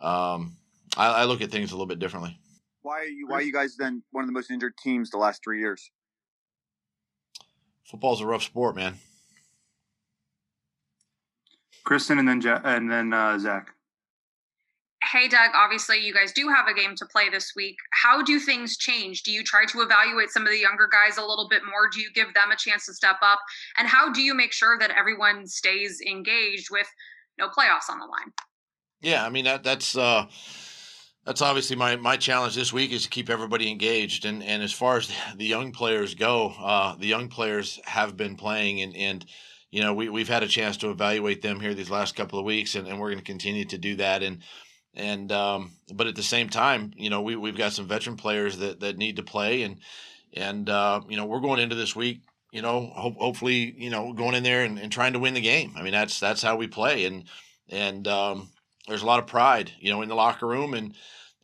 um, 0.00 0.56
I, 0.96 1.08
I, 1.08 1.24
look 1.24 1.42
at 1.42 1.50
things 1.50 1.70
a 1.70 1.74
little 1.74 1.86
bit 1.86 1.98
differently. 1.98 2.36
Why 2.82 3.00
are 3.00 3.04
you? 3.04 3.28
Why 3.28 3.36
are 3.36 3.42
you 3.42 3.52
guys 3.52 3.76
then 3.76 4.02
one 4.10 4.24
of 4.24 4.28
the 4.28 4.32
most 4.32 4.50
injured 4.50 4.74
teams 4.82 5.10
the 5.10 5.18
last 5.18 5.42
three 5.44 5.60
years? 5.60 5.90
Football's 7.84 8.20
a 8.20 8.26
rough 8.26 8.42
sport, 8.42 8.74
man. 8.74 8.94
Kristen, 11.84 12.18
and 12.18 12.28
then 12.28 12.60
and 12.64 12.90
then 12.90 13.12
uh, 13.12 13.38
Zach 13.38 13.75
hey, 15.10 15.28
Doug, 15.28 15.50
obviously 15.54 15.98
you 15.98 16.12
guys 16.12 16.32
do 16.32 16.48
have 16.48 16.66
a 16.66 16.74
game 16.74 16.94
to 16.96 17.06
play 17.06 17.28
this 17.28 17.52
week. 17.54 17.76
How 17.92 18.22
do 18.22 18.38
things 18.38 18.76
change? 18.76 19.22
Do 19.22 19.30
you 19.30 19.42
try 19.42 19.64
to 19.66 19.80
evaluate 19.80 20.30
some 20.30 20.42
of 20.42 20.48
the 20.48 20.58
younger 20.58 20.88
guys 20.90 21.18
a 21.18 21.22
little 21.22 21.48
bit 21.48 21.62
more? 21.64 21.88
Do 21.92 22.00
you 22.00 22.10
give 22.14 22.32
them 22.34 22.50
a 22.52 22.56
chance 22.56 22.86
to 22.86 22.94
step 22.94 23.16
up? 23.22 23.38
And 23.78 23.86
how 23.86 24.12
do 24.12 24.22
you 24.22 24.34
make 24.34 24.52
sure 24.52 24.78
that 24.78 24.90
everyone 24.90 25.46
stays 25.46 26.00
engaged 26.00 26.68
with 26.70 26.88
no 27.38 27.48
playoffs 27.48 27.90
on 27.90 27.98
the 27.98 28.06
line? 28.06 28.32
Yeah, 29.00 29.24
I 29.24 29.28
mean 29.28 29.44
that 29.44 29.62
that's 29.62 29.96
uh 29.96 30.26
that's 31.24 31.42
obviously 31.42 31.76
my 31.76 31.96
my 31.96 32.16
challenge 32.16 32.54
this 32.54 32.72
week 32.72 32.92
is 32.92 33.02
to 33.04 33.08
keep 33.10 33.28
everybody 33.28 33.70
engaged 33.70 34.24
and 34.24 34.42
and 34.42 34.62
as 34.62 34.72
far 34.72 34.96
as 34.96 35.12
the 35.36 35.44
young 35.44 35.70
players 35.70 36.14
go, 36.14 36.54
uh 36.58 36.96
the 36.96 37.06
young 37.06 37.28
players 37.28 37.78
have 37.84 38.16
been 38.16 38.36
playing 38.36 38.80
and 38.80 38.96
and 38.96 39.26
you 39.70 39.82
know, 39.82 39.92
we, 39.92 40.08
we've 40.08 40.28
had 40.28 40.42
a 40.42 40.48
chance 40.48 40.76
to 40.78 40.90
evaluate 40.90 41.42
them 41.42 41.60
here 41.60 41.74
these 41.74 41.90
last 41.90 42.14
couple 42.14 42.38
of 42.38 42.44
weeks, 42.44 42.76
and, 42.76 42.86
and 42.86 42.98
we're 42.98 43.10
going 43.10 43.18
to 43.18 43.24
continue 43.24 43.64
to 43.66 43.76
do 43.76 43.96
that. 43.96 44.22
And 44.22 44.38
and 44.96 45.30
um, 45.30 45.72
but 45.92 46.06
at 46.06 46.16
the 46.16 46.22
same 46.22 46.48
time, 46.48 46.92
you 46.96 47.10
know, 47.10 47.20
we 47.22 47.36
we've 47.36 47.56
got 47.56 47.72
some 47.72 47.86
veteran 47.86 48.16
players 48.16 48.58
that 48.58 48.80
that 48.80 48.96
need 48.96 49.16
to 49.16 49.22
play, 49.22 49.62
and 49.62 49.78
and 50.32 50.68
uh, 50.68 51.02
you 51.08 51.16
know, 51.16 51.26
we're 51.26 51.40
going 51.40 51.60
into 51.60 51.76
this 51.76 51.94
week, 51.94 52.22
you 52.50 52.62
know, 52.62 52.90
ho- 52.94 53.16
hopefully, 53.18 53.74
you 53.76 53.90
know, 53.90 54.12
going 54.12 54.34
in 54.34 54.42
there 54.42 54.64
and, 54.64 54.78
and 54.78 54.90
trying 54.90 55.12
to 55.12 55.18
win 55.18 55.34
the 55.34 55.40
game. 55.40 55.74
I 55.76 55.82
mean, 55.82 55.92
that's 55.92 56.18
that's 56.18 56.42
how 56.42 56.56
we 56.56 56.66
play, 56.66 57.04
and 57.04 57.24
and 57.68 58.08
um, 58.08 58.48
there's 58.88 59.02
a 59.02 59.06
lot 59.06 59.18
of 59.18 59.26
pride, 59.26 59.72
you 59.78 59.92
know, 59.92 60.02
in 60.02 60.08
the 60.08 60.14
locker 60.14 60.46
room, 60.46 60.74
and 60.74 60.94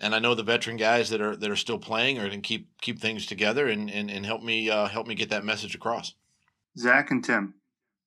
and 0.00 0.14
I 0.14 0.18
know 0.18 0.34
the 0.34 0.42
veteran 0.42 0.78
guys 0.78 1.10
that 1.10 1.20
are 1.20 1.36
that 1.36 1.50
are 1.50 1.56
still 1.56 1.78
playing 1.78 2.18
are 2.18 2.28
going 2.28 2.42
to 2.42 2.48
keep 2.48 2.68
keep 2.80 3.00
things 3.00 3.26
together 3.26 3.68
and 3.68 3.90
and, 3.90 4.10
and 4.10 4.24
help 4.24 4.42
me 4.42 4.70
uh, 4.70 4.86
help 4.86 5.06
me 5.06 5.14
get 5.14 5.30
that 5.30 5.44
message 5.44 5.74
across. 5.74 6.14
Zach 6.78 7.10
and 7.10 7.22
Tim. 7.22 7.54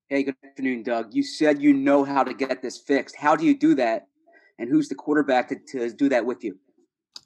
Hey, 0.10 0.24
good 0.24 0.36
afternoon, 0.44 0.84
Doug. 0.84 1.14
You 1.14 1.24
said 1.24 1.62
you 1.62 1.74
know 1.74 2.04
how 2.04 2.24
to 2.24 2.34
get 2.34 2.62
this 2.62 2.78
fixed. 2.78 3.16
How 3.16 3.36
do 3.36 3.46
you 3.46 3.58
do 3.58 3.76
that? 3.76 4.08
And 4.60 4.70
who's 4.70 4.90
the 4.90 4.96
quarterback 4.96 5.50
to, 5.50 5.56
to 5.70 5.94
do 5.94 6.10
that 6.10 6.26
with 6.26 6.44
you? 6.44 6.58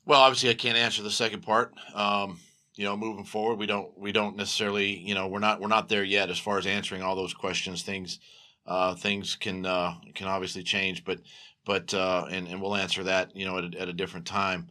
Well, 0.05 0.21
obviously, 0.21 0.49
I 0.49 0.55
can't 0.55 0.77
answer 0.77 1.03
the 1.03 1.11
second 1.11 1.41
part. 1.41 1.73
Um, 1.93 2.39
you 2.75 2.85
know, 2.85 2.95
moving 2.95 3.25
forward, 3.25 3.59
we 3.59 3.65
don't 3.65 3.97
we 3.97 4.11
don't 4.11 4.37
necessarily 4.37 4.97
you 4.97 5.13
know 5.13 5.27
we're 5.27 5.39
not 5.39 5.59
we're 5.59 5.67
not 5.67 5.89
there 5.89 6.03
yet 6.03 6.29
as 6.29 6.39
far 6.39 6.57
as 6.57 6.65
answering 6.65 7.01
all 7.01 7.15
those 7.15 7.33
questions. 7.33 7.83
Things 7.83 8.19
uh, 8.65 8.95
things 8.95 9.35
can 9.35 9.65
uh, 9.65 9.95
can 10.15 10.27
obviously 10.27 10.63
change, 10.63 11.03
but 11.03 11.19
but 11.65 11.93
uh, 11.93 12.25
and 12.31 12.47
and 12.47 12.61
we'll 12.61 12.75
answer 12.75 13.03
that 13.03 13.35
you 13.35 13.45
know 13.45 13.57
at 13.57 13.75
a, 13.75 13.81
at 13.81 13.89
a 13.89 13.93
different 13.93 14.25
time. 14.25 14.67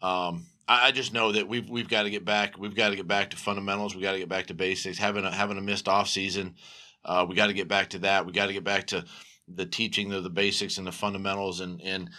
Um, 0.00 0.46
I, 0.66 0.88
I, 0.88 0.90
just 0.90 1.12
know 1.12 1.32
that 1.32 1.46
we've 1.46 1.68
we've 1.68 1.88
got 1.88 2.02
to 2.02 2.10
get 2.10 2.24
back. 2.24 2.58
We've 2.58 2.74
got 2.74 2.88
to 2.90 2.96
get 2.96 3.06
back 3.06 3.30
to 3.30 3.36
fundamentals. 3.36 3.94
We 3.94 4.02
got 4.02 4.12
to 4.12 4.18
get 4.18 4.28
back 4.28 4.46
to 4.46 4.54
basics. 4.54 4.98
Having 4.98 5.24
a 5.24 5.30
having 5.30 5.58
a 5.58 5.62
missed 5.62 5.88
off 5.88 6.08
season, 6.08 6.56
uh, 7.04 7.24
we 7.28 7.36
got 7.36 7.46
to 7.46 7.52
get 7.52 7.68
back 7.68 7.90
to 7.90 7.98
that. 8.00 8.26
We 8.26 8.32
got 8.32 8.46
to 8.46 8.52
get 8.52 8.64
back 8.64 8.88
to 8.88 9.04
the 9.48 9.66
teaching 9.66 10.12
of 10.12 10.22
the 10.22 10.30
basics 10.30 10.78
and 10.78 10.86
the 10.86 10.92
fundamentals 10.92 11.60
and 11.60 11.80
and 11.82 12.10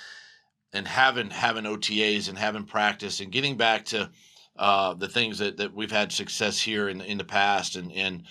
and 0.74 0.88
having 0.88 1.30
having 1.30 1.66
OTAs 1.66 2.30
and 2.30 2.38
having 2.38 2.66
practice 2.66 3.20
and 3.20 3.32
getting 3.32 3.58
back 3.58 3.86
to 3.86 4.10
uh, 4.58 4.94
the 4.94 5.08
things 5.08 5.40
that, 5.40 5.58
that 5.58 5.74
we've 5.74 5.92
had 5.92 6.12
success 6.12 6.60
here 6.60 6.90
in 6.90 7.02
in 7.02 7.18
the 7.18 7.24
past 7.24 7.76
and 7.76 7.92
and 7.92 8.24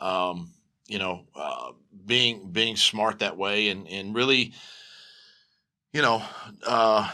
um, 0.00 0.50
you 0.88 0.98
know 0.98 1.24
uh, 1.34 1.70
being 2.06 2.50
being 2.50 2.76
smart 2.76 3.18
that 3.18 3.36
way 3.36 3.68
and 3.68 3.86
and 3.88 4.14
really 4.14 4.52
you 5.92 6.02
know 6.02 6.22
uh, 6.66 7.10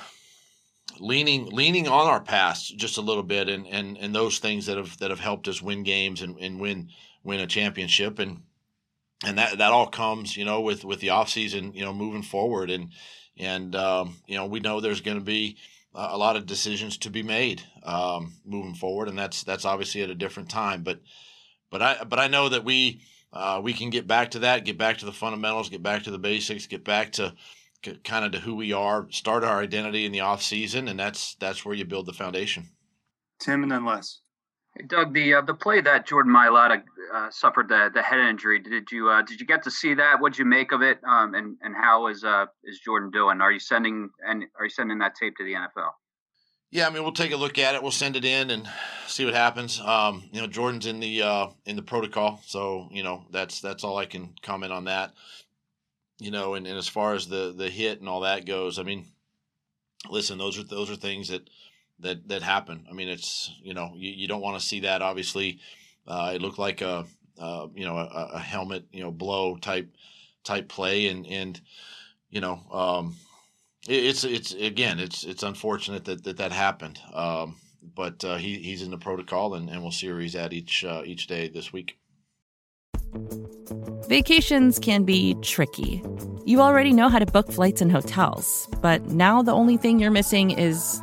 leaning 1.01 1.47
leaning 1.51 1.89
on 1.89 2.07
our 2.07 2.21
past 2.21 2.77
just 2.77 2.99
a 2.99 3.03
little 3.03 3.23
bit 3.23 3.49
and 3.49 3.67
and 3.67 3.99
and 3.99 4.15
those 4.15 4.39
things 4.39 4.67
that 4.67 4.77
have 4.77 4.97
that 4.99 5.11
have 5.11 5.21
helped 5.21 5.49
us 5.49 5.63
win 5.63 5.83
games 5.83 6.23
and, 6.23 6.39
and 6.39 6.59
win 6.59 6.89
win 7.23 7.41
a 7.41 7.47
championship 7.47 8.19
and 8.19 8.43
and 9.27 9.39
that 9.39 9.59
that 9.59 9.73
all 9.73 9.89
comes, 9.89 10.37
you 10.37 10.45
know, 10.45 10.61
with 10.61 10.85
with 10.85 11.01
the 11.01 11.11
off 11.11 11.29
season, 11.29 11.73
you 11.75 11.85
know, 11.85 11.93
moving 11.93 12.23
forward, 12.23 12.71
and 12.71 12.93
and 13.37 13.75
um, 13.75 14.17
you 14.27 14.37
know, 14.37 14.47
we 14.47 14.61
know 14.61 14.81
there's 14.81 15.01
going 15.01 15.19
to 15.19 15.25
be 15.25 15.57
a 15.95 16.17
lot 16.17 16.37
of 16.37 16.47
decisions 16.47 16.99
to 16.99 17.11
be 17.11 17.23
made 17.23 17.63
um, 17.83 18.35
moving 18.45 18.75
forward, 18.75 19.09
and 19.09 19.19
that's 19.19 19.43
that's 19.43 19.65
obviously 19.65 20.03
at 20.03 20.11
a 20.11 20.15
different 20.15 20.49
time. 20.49 20.83
But 20.83 21.01
but 21.71 21.83
I 21.83 22.05
but 22.05 22.21
I 22.21 22.29
know 22.29 22.49
that 22.49 22.65
we 22.65 23.03
uh, 23.33 23.61
we 23.63 23.73
can 23.73 23.91
get 23.91 24.07
back 24.07 24.31
to 24.31 24.39
that, 24.41 24.65
get 24.65 24.79
back 24.79 24.99
to 24.99 25.05
the 25.05 25.13
fundamentals, 25.13 25.71
get 25.71 25.83
back 25.83 26.05
to 26.05 26.11
the 26.13 26.19
basics, 26.19 26.69
get 26.69 26.85
back 26.85 27.13
to 27.13 27.35
kind 28.05 28.25
of 28.25 28.33
to 28.33 28.39
who 28.39 28.55
we 28.55 28.73
are, 28.73 29.07
start 29.11 29.45
our 29.45 29.61
identity 29.61 30.07
in 30.07 30.13
the 30.13 30.21
off 30.21 30.43
season, 30.43 30.87
and 30.87 30.99
that's 30.99 31.35
that's 31.37 31.65
where 31.65 31.75
you 31.75 31.85
build 31.85 32.07
the 32.07 32.13
foundation. 32.13 32.71
Tim 33.41 33.65
and 33.65 33.73
then 33.73 33.85
Les. 33.85 34.21
Doug, 34.87 35.15
the 35.15 35.35
uh, 35.35 35.41
the 35.41 35.55
play 35.55 35.81
that 35.81 36.07
Jordan 36.07 36.33
Mailata 36.33 36.83
uh, 37.15 37.31
suffered 37.31 37.69
the 37.69 37.91
the 37.93 38.03
head 38.03 38.19
injury. 38.19 38.59
Did 38.59 38.91
you 38.91 39.09
uh, 39.09 39.23
did 39.23 39.41
you 39.41 39.47
get 39.47 39.63
to 39.65 39.71
see 39.71 39.95
that? 39.95 40.21
What 40.21 40.33
did 40.33 40.39
you 40.39 40.45
make 40.45 40.73
of 40.73 40.83
it? 40.83 40.99
Um, 41.05 41.35
and 41.35 41.57
and 41.63 41.75
how 41.75 42.09
is 42.09 42.25
uh 42.25 42.47
is 42.65 42.81
Jordan 42.81 43.11
doing? 43.11 43.41
Are 43.41 43.53
you 43.53 43.61
sending 43.61 44.11
and 44.27 44.45
are 44.59 44.65
you 44.65 44.71
sending 44.71 44.99
that 44.99 45.15
tape 45.15 45.37
to 45.37 45.45
the 45.45 45.53
NFL? 45.53 45.91
Yeah, 46.71 46.87
I 46.87 46.91
mean 46.91 47.03
we'll 47.03 47.13
take 47.13 47.33
a 47.33 47.37
look 47.37 47.59
at 47.59 47.75
it. 47.75 47.83
We'll 47.83 47.93
send 47.93 48.17
it 48.17 48.25
in 48.25 48.51
and 48.51 48.69
see 49.07 49.25
what 49.25 49.35
happens. 49.35 49.81
Um, 49.81 50.29
you 50.33 50.41
know, 50.41 50.47
Jordan's 50.47 50.87
in 50.87 51.01
the 51.01 51.23
uh, 51.23 51.47
in 51.65 51.77
the 51.77 51.83
protocol, 51.83 52.41
so 52.45 52.89
you 52.91 53.03
know 53.03 53.25
that's 53.31 53.61
that's 53.61 53.85
all 53.85 53.97
I 53.97 54.07
can 54.07 54.35
comment 54.43 54.73
on 54.73 54.85
that. 54.85 55.15
You 56.19 56.31
know, 56.31 56.55
and, 56.55 56.67
and 56.67 56.77
as 56.77 56.89
far 56.89 57.15
as 57.15 57.29
the 57.29 57.55
the 57.57 57.71
hit 57.71 58.01
and 58.01 58.09
all 58.09 58.21
that 58.21 58.47
goes, 58.47 58.79
I 58.79 58.83
mean, 58.83 59.07
listen, 60.11 60.39
those 60.39 60.59
are 60.59 60.65
those 60.65 60.91
are 60.91 60.97
things 60.97 61.29
that 61.29 61.49
that 62.01 62.29
that 62.29 62.43
happen. 62.43 62.87
I 62.91 62.93
mean, 62.93 63.09
it's 63.09 63.51
you 63.63 63.75
know 63.75 63.93
you, 63.97 64.11
you 64.11 64.29
don't 64.29 64.43
want 64.43 64.61
to 64.61 64.67
see 64.67 64.81
that. 64.81 65.03
Obviously, 65.03 65.61
uh, 66.07 66.33
it 66.35 66.43
looked 66.43 66.59
like 66.59 66.81
a, 66.81 67.07
a 67.39 67.69
you 67.75 67.85
know 67.85 67.97
a, 67.97 68.31
a, 68.35 68.39
helmet 68.39 68.87
you 68.93 69.03
know 69.03 69.11
blow 69.11 69.57
type 69.57 69.89
type 70.45 70.69
play, 70.69 71.09
and 71.09 71.27
and 71.27 71.61
you 72.31 72.41
know 72.41 72.61
um, 72.73 73.17
it, 73.89 74.05
it's 74.05 74.25
it's 74.25 74.53
again 74.53 74.99
it's 74.99 75.25
it's 75.25 75.43
unfortunate 75.43 76.05
that 76.05 76.25
that, 76.25 76.37
that 76.39 76.53
happened. 76.53 76.99
Um, 77.13 77.57
but 77.95 78.25
uh, 78.25 78.37
he 78.37 78.59
he's 78.59 78.83
in 78.83 78.91
the 78.91 78.99
protocol, 78.99 79.55
and, 79.55 79.71
and 79.71 79.83
we'll 79.83 79.93
see 79.93 80.11
where 80.11 80.21
he's 80.21 80.37
at 80.37 80.53
each 80.53 80.85
uh, 80.85 81.03
each 81.05 81.27
day 81.27 81.49
this 81.49 81.73
week. 81.73 81.99
Vacations 84.09 84.79
can 84.79 85.05
be 85.05 85.35
tricky. 85.43 86.03
You 86.45 86.61
already 86.61 86.93
know 86.93 87.09
how 87.09 87.19
to 87.19 87.27
book 87.27 87.51
flights 87.51 87.81
and 87.81 87.91
hotels, 87.91 88.69
but 88.81 89.07
now 89.07 89.43
the 89.43 89.53
only 89.53 89.77
thing 89.77 89.99
you're 89.99 90.13
missing 90.13 90.53
is 90.53 91.03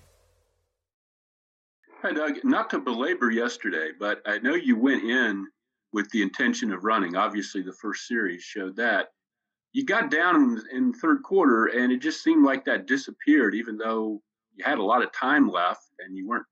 Hi, 2.03 2.11
Doug. 2.11 2.43
Not 2.43 2.71
to 2.71 2.79
belabor 2.79 3.29
yesterday, 3.29 3.91
but 3.99 4.23
I 4.25 4.39
know 4.39 4.55
you 4.55 4.75
went 4.75 5.03
in 5.03 5.45
with 5.93 6.09
the 6.09 6.23
intention 6.23 6.71
of 6.73 6.83
running. 6.83 7.15
Obviously, 7.15 7.61
the 7.61 7.73
first 7.73 8.07
series 8.07 8.41
showed 8.41 8.75
that. 8.77 9.09
You 9.73 9.85
got 9.85 10.09
down 10.09 10.59
in, 10.71 10.93
third 10.93 11.21
quarter, 11.21 11.67
and 11.67 11.91
it 11.91 12.01
just 12.01 12.23
seemed 12.23 12.43
like 12.43 12.65
that 12.65 12.87
disappeared, 12.87 13.53
even 13.53 13.77
though 13.77 14.19
you 14.55 14.65
had 14.65 14.79
a 14.79 14.83
lot 14.83 15.03
of 15.03 15.11
time 15.11 15.47
left 15.47 15.85
and 15.99 16.17
you 16.17 16.27
weren't 16.27 16.47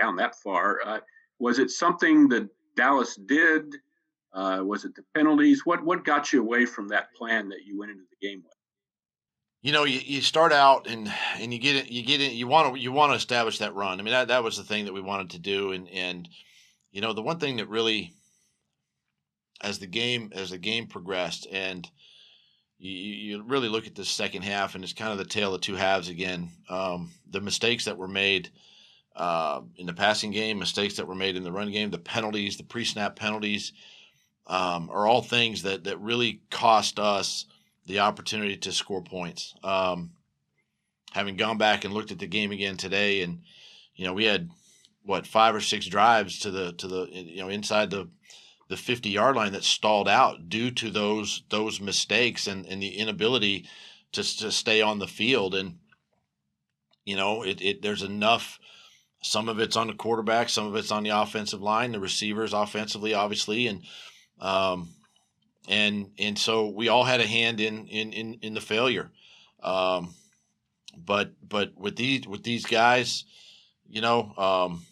down 0.00 0.16
that 0.16 0.34
far. 0.36 0.80
Uh, 0.82 1.00
was 1.38 1.58
it 1.58 1.70
something 1.70 2.26
that 2.30 2.48
Dallas 2.74 3.16
did? 3.16 3.64
Uh, 4.32 4.62
was 4.64 4.86
it 4.86 4.94
the 4.94 5.04
penalties? 5.14 5.66
What 5.66 5.84
what 5.84 6.06
got 6.06 6.32
you 6.32 6.40
away 6.40 6.64
from 6.64 6.88
that 6.88 7.12
plan 7.12 7.50
that 7.50 7.66
you 7.66 7.78
went 7.78 7.90
into 7.90 8.04
the 8.10 8.26
game 8.26 8.42
with? 8.42 8.55
You 9.66 9.72
know, 9.72 9.82
you, 9.82 9.98
you 9.98 10.20
start 10.20 10.52
out 10.52 10.86
and 10.86 11.12
and 11.40 11.52
you 11.52 11.58
get 11.58 11.74
it, 11.74 11.90
you 11.90 12.04
get 12.04 12.20
it, 12.20 12.30
you 12.30 12.46
want 12.46 12.72
to 12.72 12.80
you 12.80 12.92
want 12.92 13.10
to 13.10 13.16
establish 13.16 13.58
that 13.58 13.74
run. 13.74 13.98
I 13.98 14.04
mean, 14.04 14.12
that 14.12 14.28
that 14.28 14.44
was 14.44 14.56
the 14.56 14.62
thing 14.62 14.84
that 14.84 14.94
we 14.94 15.00
wanted 15.00 15.30
to 15.30 15.40
do, 15.40 15.72
and 15.72 15.88
and 15.88 16.28
you 16.92 17.00
know, 17.00 17.12
the 17.12 17.20
one 17.20 17.40
thing 17.40 17.56
that 17.56 17.68
really, 17.68 18.12
as 19.60 19.80
the 19.80 19.88
game 19.88 20.30
as 20.36 20.50
the 20.50 20.58
game 20.58 20.86
progressed, 20.86 21.48
and 21.50 21.90
you, 22.78 22.92
you 22.92 23.42
really 23.42 23.68
look 23.68 23.88
at 23.88 23.96
the 23.96 24.04
second 24.04 24.42
half, 24.42 24.76
and 24.76 24.84
it's 24.84 24.92
kind 24.92 25.10
of 25.10 25.18
the 25.18 25.24
tale 25.24 25.52
of 25.52 25.62
two 25.62 25.74
halves 25.74 26.08
again. 26.08 26.48
Um, 26.70 27.10
the 27.28 27.40
mistakes 27.40 27.86
that 27.86 27.98
were 27.98 28.08
made. 28.08 28.50
Uh, 29.16 29.62
in 29.76 29.86
the 29.86 29.94
passing 29.94 30.30
game, 30.30 30.58
mistakes 30.58 30.96
that 30.96 31.08
were 31.08 31.14
made 31.14 31.36
in 31.36 31.42
the 31.42 31.50
run 31.50 31.72
game, 31.72 31.90
the 31.90 31.96
penalties, 31.96 32.58
the 32.58 32.62
pre-snap 32.62 33.16
penalties, 33.16 33.72
um, 34.46 34.90
are 34.90 35.06
all 35.06 35.22
things 35.22 35.62
that 35.62 35.84
that 35.84 35.98
really 36.00 36.42
cost 36.50 36.98
us 36.98 37.46
the 37.86 38.00
opportunity 38.00 38.56
to 38.56 38.72
score 38.72 39.02
points. 39.02 39.54
Um, 39.62 40.12
having 41.12 41.36
gone 41.36 41.58
back 41.58 41.84
and 41.84 41.94
looked 41.94 42.12
at 42.12 42.18
the 42.18 42.26
game 42.26 42.52
again 42.52 42.76
today, 42.76 43.22
and 43.22 43.42
you 43.94 44.04
know 44.04 44.12
we 44.12 44.24
had 44.24 44.50
what 45.04 45.26
five 45.26 45.54
or 45.54 45.60
six 45.60 45.86
drives 45.86 46.40
to 46.40 46.50
the 46.50 46.72
to 46.74 46.88
the 46.88 47.08
you 47.10 47.40
know 47.40 47.48
inside 47.48 47.90
the 47.90 48.08
the 48.68 48.76
50 48.76 49.08
yard 49.08 49.36
line 49.36 49.52
that 49.52 49.62
stalled 49.62 50.08
out 50.08 50.48
due 50.48 50.70
to 50.72 50.90
those 50.90 51.44
those 51.50 51.80
mistakes 51.80 52.46
and, 52.46 52.66
and 52.66 52.82
the 52.82 52.98
inability 52.98 53.68
to, 54.12 54.22
to 54.38 54.50
stay 54.50 54.82
on 54.82 54.98
the 54.98 55.06
field 55.06 55.54
and 55.54 55.78
you 57.04 57.16
know 57.16 57.42
it, 57.42 57.60
it 57.62 57.82
there's 57.82 58.02
enough 58.02 58.58
some 59.22 59.48
of 59.48 59.60
it's 59.60 59.76
on 59.76 59.86
the 59.86 59.94
quarterback 59.94 60.48
some 60.48 60.66
of 60.66 60.74
it's 60.74 60.90
on 60.90 61.04
the 61.04 61.10
offensive 61.10 61.62
line 61.62 61.92
the 61.92 62.00
receivers 62.00 62.52
offensively 62.52 63.14
obviously 63.14 63.68
and 63.68 63.82
um, 64.40 64.88
and 65.68 66.10
and 66.18 66.38
so 66.38 66.68
we 66.68 66.88
all 66.88 67.04
had 67.04 67.20
a 67.20 67.26
hand 67.26 67.60
in 67.60 67.86
in 67.88 68.12
in, 68.12 68.34
in 68.42 68.54
the 68.54 68.60
failure. 68.60 69.10
Um, 69.62 70.14
but 70.96 71.32
but 71.46 71.76
with 71.76 71.96
these 71.96 72.26
with 72.26 72.42
these 72.42 72.64
guys, 72.64 73.24
you 73.88 74.00
know, 74.00 74.32
um, 74.36 74.82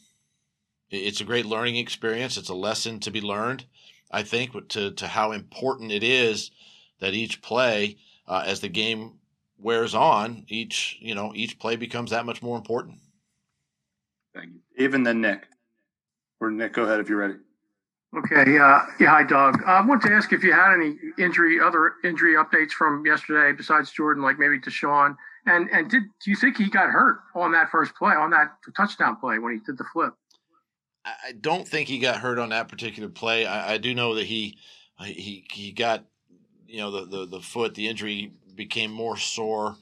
it's 0.90 1.20
a 1.20 1.24
great 1.24 1.46
learning 1.46 1.76
experience. 1.76 2.36
It's 2.36 2.48
a 2.48 2.54
lesson 2.54 3.00
to 3.00 3.10
be 3.10 3.20
learned. 3.20 3.64
I 4.10 4.22
think 4.22 4.68
to 4.70 4.92
to 4.92 5.06
how 5.06 5.32
important 5.32 5.92
it 5.92 6.02
is 6.02 6.50
that 7.00 7.14
each 7.14 7.42
play, 7.42 7.98
uh, 8.26 8.44
as 8.46 8.60
the 8.60 8.68
game 8.68 9.18
wears 9.58 9.94
on, 9.94 10.44
each 10.48 10.98
you 11.00 11.14
know 11.14 11.32
each 11.34 11.58
play 11.58 11.76
becomes 11.76 12.10
that 12.10 12.26
much 12.26 12.42
more 12.42 12.56
important. 12.56 12.98
Thank 14.34 14.52
you. 14.54 14.60
Even 14.84 15.02
then, 15.04 15.20
Nick. 15.20 15.46
Or 16.40 16.50
Nick, 16.50 16.72
go 16.72 16.82
ahead 16.82 17.00
if 17.00 17.08
you're 17.08 17.18
ready. 17.18 17.34
Okay. 18.16 18.58
Uh, 18.58 18.80
yeah. 19.00 19.08
Hi, 19.08 19.24
Doug. 19.24 19.62
I 19.64 19.84
want 19.84 20.02
to 20.02 20.12
ask 20.12 20.32
if 20.32 20.44
you 20.44 20.52
had 20.52 20.74
any 20.74 20.96
injury, 21.18 21.58
other 21.60 21.94
injury 22.04 22.34
updates 22.34 22.70
from 22.70 23.04
yesterday 23.04 23.56
besides 23.56 23.90
Jordan, 23.90 24.22
like 24.22 24.38
maybe 24.38 24.58
Sean. 24.68 25.16
And 25.46 25.68
and 25.70 25.90
did 25.90 26.04
do 26.22 26.30
you 26.30 26.36
think 26.36 26.56
he 26.56 26.70
got 26.70 26.90
hurt 26.90 27.18
on 27.34 27.52
that 27.52 27.70
first 27.70 27.94
play, 27.94 28.14
on 28.14 28.30
that 28.30 28.52
touchdown 28.76 29.16
play 29.16 29.38
when 29.38 29.54
he 29.54 29.58
did 29.58 29.78
the 29.78 29.84
flip? 29.92 30.14
I 31.04 31.32
don't 31.38 31.68
think 31.68 31.88
he 31.88 31.98
got 31.98 32.16
hurt 32.16 32.38
on 32.38 32.48
that 32.50 32.68
particular 32.68 33.08
play. 33.08 33.46
I, 33.46 33.74
I 33.74 33.78
do 33.78 33.94
know 33.94 34.14
that 34.14 34.24
he 34.24 34.58
he 35.00 35.44
he 35.50 35.72
got 35.72 36.04
you 36.66 36.78
know 36.78 36.90
the 36.90 37.04
the, 37.04 37.26
the 37.26 37.40
foot, 37.40 37.74
the 37.74 37.88
injury 37.88 38.32
became 38.54 38.90
more 38.90 39.16
sore 39.18 39.76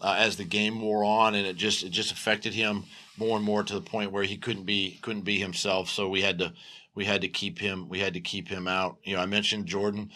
uh, 0.00 0.16
as 0.18 0.36
the 0.36 0.44
game 0.44 0.80
wore 0.80 1.04
on, 1.04 1.34
and 1.34 1.46
it 1.46 1.56
just 1.56 1.84
it 1.84 1.90
just 1.90 2.10
affected 2.10 2.54
him 2.54 2.84
more 3.16 3.36
and 3.36 3.44
more 3.44 3.62
to 3.62 3.74
the 3.74 3.80
point 3.80 4.12
where 4.12 4.24
he 4.24 4.36
couldn't 4.36 4.64
be 4.64 4.98
couldn't 5.02 5.22
be 5.22 5.38
himself. 5.38 5.88
So 5.88 6.08
we 6.08 6.22
had 6.22 6.38
to 6.38 6.52
we 6.96 7.04
had 7.04 7.20
to 7.20 7.28
keep 7.28 7.60
him 7.60 7.88
we 7.88 8.00
had 8.00 8.14
to 8.14 8.20
keep 8.20 8.48
him 8.48 8.66
out. 8.66 8.98
You 9.04 9.14
know, 9.14 9.22
I 9.22 9.26
mentioned 9.26 9.66
Jordan 9.66 10.10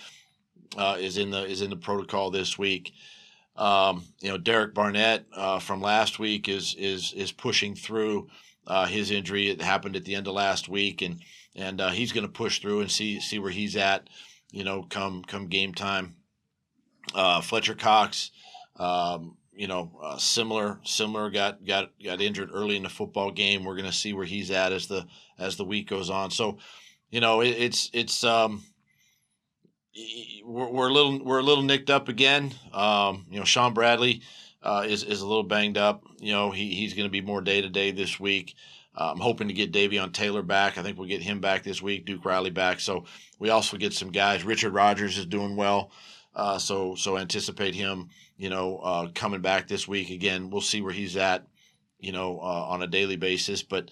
uh, 0.77 0.97
is 0.99 1.17
in 1.17 1.31
the 1.31 1.45
is 1.45 1.63
in 1.63 1.71
the 1.71 1.77
protocol 1.77 2.33
this 2.33 2.59
week. 2.59 2.93
Um, 3.55 4.05
you 4.21 4.31
know, 4.31 4.39
Derek 4.39 4.75
Barnett 4.75 5.27
uh, 5.33 5.61
from 5.61 5.81
last 5.81 6.19
week 6.19 6.49
is 6.49 6.75
is 6.77 7.13
is 7.13 7.31
pushing 7.31 7.77
through 7.77 8.29
uh, 8.67 8.87
his 8.87 9.13
injury. 9.13 9.49
It 9.49 9.63
happened 9.63 9.95
at 9.95 10.05
the 10.05 10.17
end 10.17 10.27
of 10.27 10.35
last 10.35 10.69
week, 10.69 11.03
and 11.03 11.21
and 11.55 11.81
uh, 11.81 11.91
he's 11.91 12.11
going 12.11 12.27
to 12.27 12.33
push 12.33 12.59
through 12.61 12.81
and 12.81 12.91
see 12.91 13.21
see 13.21 13.39
where 13.39 13.53
he's 13.53 13.77
at 13.77 14.09
you 14.53 14.65
know, 14.65 14.83
come 14.83 15.23
come 15.25 15.47
game 15.47 15.75
time. 15.75 16.17
Uh, 17.15 17.41
Fletcher 17.41 17.75
Cox, 17.75 18.31
um, 18.77 19.37
you 19.61 19.67
know, 19.67 19.91
uh, 20.03 20.17
similar 20.17 20.81
similar 20.85 21.29
got 21.29 21.67
got 21.67 21.91
got 22.03 22.23
injured 22.23 22.49
early 22.51 22.77
in 22.77 22.83
the 22.83 22.89
football 22.89 23.31
game. 23.31 23.63
We're 23.63 23.77
going 23.77 23.91
to 23.91 23.93
see 23.93 24.15
where 24.15 24.25
he's 24.25 24.51
at 24.51 24.73
as 24.73 24.87
the 24.87 25.05
as 25.39 25.59
the 25.59 25.67
week 25.67 25.87
goes 25.87 26.09
on. 26.09 26.31
So, 26.31 26.57
you 27.11 27.21
know, 27.21 27.43
it, 27.43 27.51
it's 27.51 27.91
it's 27.93 28.25
um, 28.25 28.65
we're, 30.47 30.71
we're 30.71 30.89
a 30.89 30.93
little 30.95 31.23
we're 31.23 31.41
a 31.41 31.43
little 31.43 31.63
nicked 31.63 31.91
up 31.91 32.09
again. 32.09 32.55
Um, 32.73 33.27
you 33.31 33.39
know, 33.39 33.45
Shaun 33.45 33.75
Bradley 33.75 34.23
uh, 34.63 34.87
is 34.89 35.05
is 35.05 35.21
a 35.21 35.27
little 35.27 35.43
banged 35.43 35.77
up. 35.77 36.05
You 36.19 36.33
know, 36.33 36.51
he 36.51 36.75
he's 36.75 36.95
going 36.95 37.07
to 37.07 37.13
be 37.13 37.21
more 37.21 37.43
day 37.43 37.61
to 37.61 37.69
day 37.69 37.91
this 37.91 38.19
week. 38.19 38.55
Uh, 38.97 39.13
I'm 39.13 39.21
hoping 39.21 39.49
to 39.49 39.55
get 39.55 39.73
Davion 39.73 40.11
Taylor 40.15 40.43
back. 40.43 40.79
I 40.79 40.83
think 40.83 40.97
we'll 40.97 41.07
get 41.07 41.23
him 41.23 41.43
back 41.43 41.65
this 41.65 41.83
week. 41.83 42.07
Duke 42.07 42.25
Riley 42.25 42.49
back. 42.49 42.81
So 42.81 43.05
we 43.39 43.51
also 43.51 43.77
get 43.77 43.93
some 43.93 44.11
guys. 44.11 44.43
Richard 44.43 44.73
Rodgers 44.73 45.19
is 45.19 45.27
doing 45.27 45.55
well. 45.55 45.91
Uh, 46.35 46.59
so 46.59 46.95
so 46.95 47.19
anticipate 47.19 47.75
him, 47.75 48.09
you 48.37 48.51
know, 48.51 48.79
uh, 48.79 49.09
coming 49.15 49.41
back 49.41 49.67
this 49.67 49.89
week 49.89 50.11
again. 50.11 50.51
We'll 50.51 50.61
see 50.61 50.81
where 50.81 50.93
he's 50.93 51.17
at, 51.17 51.47
you 51.99 52.13
know, 52.13 52.39
uh, 52.39 52.67
on 52.69 52.83
a 52.83 52.87
daily 52.87 53.17
basis. 53.17 53.63
But 53.63 53.91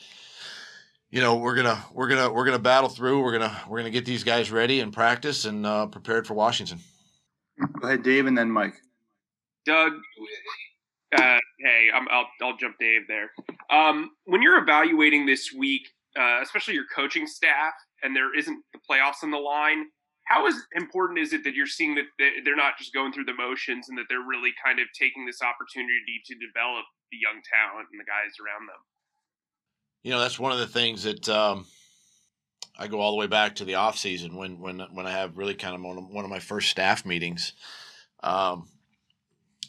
you 1.10 1.20
know, 1.20 1.36
we're 1.36 1.56
gonna 1.56 1.84
we're 1.92 2.08
gonna 2.08 2.32
we're 2.32 2.44
gonna 2.44 2.58
battle 2.58 2.88
through. 2.88 3.22
We're 3.22 3.32
gonna 3.32 3.60
we're 3.68 3.78
gonna 3.78 3.90
get 3.90 4.04
these 4.04 4.24
guys 4.24 4.50
ready 4.50 4.80
and 4.80 4.92
practice 4.92 5.46
and 5.46 5.66
uh, 5.66 5.86
prepared 5.86 6.26
for 6.26 6.34
Washington. 6.34 6.80
Go 7.80 7.88
ahead, 7.88 8.02
Dave, 8.02 8.26
and 8.26 8.36
then 8.36 8.50
Mike. 8.50 8.74
Doug, 9.66 9.92
uh, 11.16 11.38
hey, 11.60 11.88
i 11.92 11.98
will 11.98 12.26
I'll 12.42 12.56
jump 12.56 12.76
Dave 12.78 13.02
there. 13.08 13.30
Um, 13.70 14.10
when 14.24 14.42
you're 14.42 14.62
evaluating 14.62 15.26
this 15.26 15.52
week, 15.52 15.88
uh, 16.18 16.40
especially 16.42 16.74
your 16.74 16.86
coaching 16.94 17.26
staff, 17.26 17.72
and 18.02 18.14
there 18.14 18.36
isn't 18.36 18.62
the 18.72 18.78
playoffs 18.88 19.22
on 19.22 19.30
the 19.30 19.38
line, 19.38 19.86
how 20.28 20.46
is 20.46 20.54
important 20.74 21.18
is 21.18 21.32
it 21.32 21.42
that 21.44 21.54
you're 21.54 21.66
seeing 21.66 21.94
that 21.94 22.04
they're 22.44 22.56
not 22.56 22.76
just 22.76 22.92
going 22.92 23.12
through 23.12 23.24
the 23.24 23.34
motions 23.34 23.88
and 23.88 23.96
that 23.96 24.04
they're 24.08 24.26
really 24.28 24.52
kind 24.62 24.78
of 24.78 24.86
taking 24.98 25.24
this 25.24 25.40
opportunity 25.40 26.20
to 26.26 26.34
develop 26.34 26.84
the 27.10 27.16
young 27.16 27.40
talent 27.48 27.88
and 27.90 27.98
the 27.98 28.04
guys 28.04 28.36
around 28.38 28.68
them? 28.68 28.82
You 30.02 30.12
know, 30.12 30.20
that's 30.20 30.38
one 30.38 30.52
of 30.52 30.58
the 30.58 30.66
things 30.66 31.02
that 31.04 31.28
um, 31.28 31.66
I 32.78 32.86
go 32.86 33.00
all 33.00 33.10
the 33.10 33.16
way 33.16 33.26
back 33.26 33.56
to 33.56 33.64
the 33.64 33.76
off 33.76 33.96
season 33.96 34.36
when 34.36 34.60
when 34.60 34.80
when 34.92 35.06
I 35.06 35.10
have 35.12 35.36
really 35.36 35.54
kind 35.54 35.74
of 35.74 35.82
one 35.82 36.24
of, 36.24 36.30
my 36.30 36.38
first 36.38 36.70
staff 36.70 37.04
meetings 37.04 37.54
um, 38.22 38.68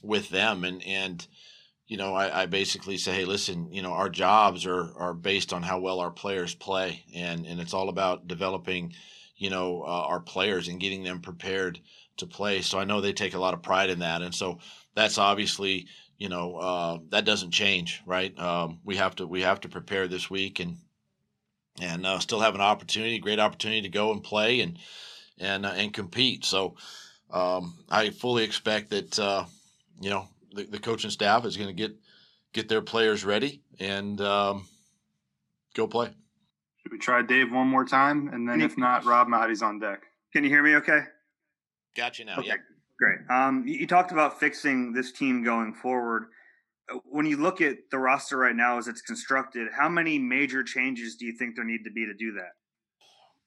with 0.03 0.29
them, 0.29 0.63
and 0.63 0.83
and 0.85 1.25
you 1.87 1.97
know, 1.97 2.13
I, 2.13 2.43
I, 2.43 2.45
basically 2.45 2.97
say, 2.97 3.13
hey, 3.13 3.25
listen, 3.25 3.73
you 3.73 3.81
know, 3.81 3.93
our 3.93 4.09
jobs 4.09 4.65
are 4.67 4.93
are 4.95 5.13
based 5.13 5.53
on 5.53 5.63
how 5.63 5.79
well 5.79 5.99
our 5.99 6.11
players 6.11 6.53
play, 6.53 7.03
and 7.15 7.47
and 7.47 7.59
it's 7.59 7.73
all 7.73 7.89
about 7.89 8.27
developing, 8.27 8.93
you 9.39 9.49
know, 9.49 9.81
uh, 9.81 10.05
our 10.07 10.19
players 10.19 10.67
and 10.67 10.79
getting 10.79 11.03
them 11.03 11.21
prepared 11.21 11.79
to 12.17 12.27
play. 12.27 12.61
So 12.61 12.77
I 12.77 12.83
know 12.83 13.01
they 13.01 13.13
take 13.13 13.33
a 13.33 13.39
lot 13.39 13.53
of 13.55 13.63
pride 13.63 13.89
in 13.89 13.99
that, 13.99 14.21
and 14.21 14.35
so 14.35 14.59
that's 14.93 15.17
obviously 15.17 15.87
you 16.17 16.29
know 16.29 16.55
uh, 16.57 16.99
that 17.09 17.25
doesn't 17.25 17.51
change, 17.51 18.01
right? 18.05 18.37
Um, 18.37 18.79
we 18.83 18.97
have 18.97 19.15
to 19.15 19.25
we 19.25 19.41
have 19.41 19.61
to 19.61 19.69
prepare 19.69 20.07
this 20.07 20.29
week 20.29 20.59
and 20.59 20.77
and 21.81 22.05
uh, 22.05 22.19
still 22.19 22.41
have 22.41 22.55
an 22.55 22.61
opportunity, 22.61 23.17
great 23.19 23.39
opportunity 23.39 23.81
to 23.81 23.89
go 23.89 24.11
and 24.11 24.21
play 24.21 24.59
and 24.59 24.77
and 25.39 25.65
uh, 25.65 25.73
and 25.75 25.93
compete. 25.93 26.45
So 26.45 26.75
um, 27.31 27.79
I 27.89 28.09
fully 28.09 28.43
expect 28.43 28.89
that 28.89 29.17
uh, 29.17 29.45
you 30.01 30.09
know 30.09 30.27
the, 30.53 30.65
the 30.65 30.79
coaching 30.79 31.11
staff 31.11 31.45
is 31.45 31.57
going 31.57 31.69
to 31.69 31.73
get 31.73 31.95
get 32.51 32.67
their 32.67 32.81
players 32.81 33.23
ready 33.23 33.61
and 33.79 34.19
um, 34.19 34.67
go 35.73 35.87
play. 35.87 36.09
Should 36.81 36.91
we 36.91 36.97
try 36.97 37.21
Dave 37.21 37.51
one 37.51 37.67
more 37.67 37.85
time, 37.85 38.29
and 38.29 38.47
then 38.47 38.61
if 38.61 38.77
not, 38.77 39.05
Rob 39.05 39.27
Maaddi's 39.27 39.61
on 39.61 39.79
deck. 39.79 40.03
Can 40.33 40.43
you 40.43 40.49
hear 40.49 40.63
me? 40.63 40.75
Okay. 40.75 41.01
Got 41.95 42.19
you 42.19 42.25
now. 42.25 42.37
Okay. 42.37 42.47
Yeah. 42.47 42.55
Great. 42.97 43.19
Um, 43.29 43.65
you, 43.65 43.79
you 43.79 43.87
talked 43.87 44.11
about 44.11 44.39
fixing 44.39 44.93
this 44.93 45.11
team 45.11 45.43
going 45.43 45.73
forward. 45.73 46.25
Uh, 46.91 46.99
when 47.05 47.25
you 47.25 47.37
look 47.37 47.61
at 47.61 47.77
the 47.91 47.97
roster 47.97 48.37
right 48.37 48.55
now 48.55 48.77
as 48.77 48.87
it's 48.87 49.01
constructed, 49.01 49.67
how 49.77 49.89
many 49.89 50.19
major 50.19 50.63
changes 50.63 51.15
do 51.15 51.25
you 51.25 51.33
think 51.33 51.55
there 51.55 51.65
need 51.65 51.83
to 51.83 51.91
be 51.91 52.05
to 52.05 52.13
do 52.13 52.33
that? 52.33 52.51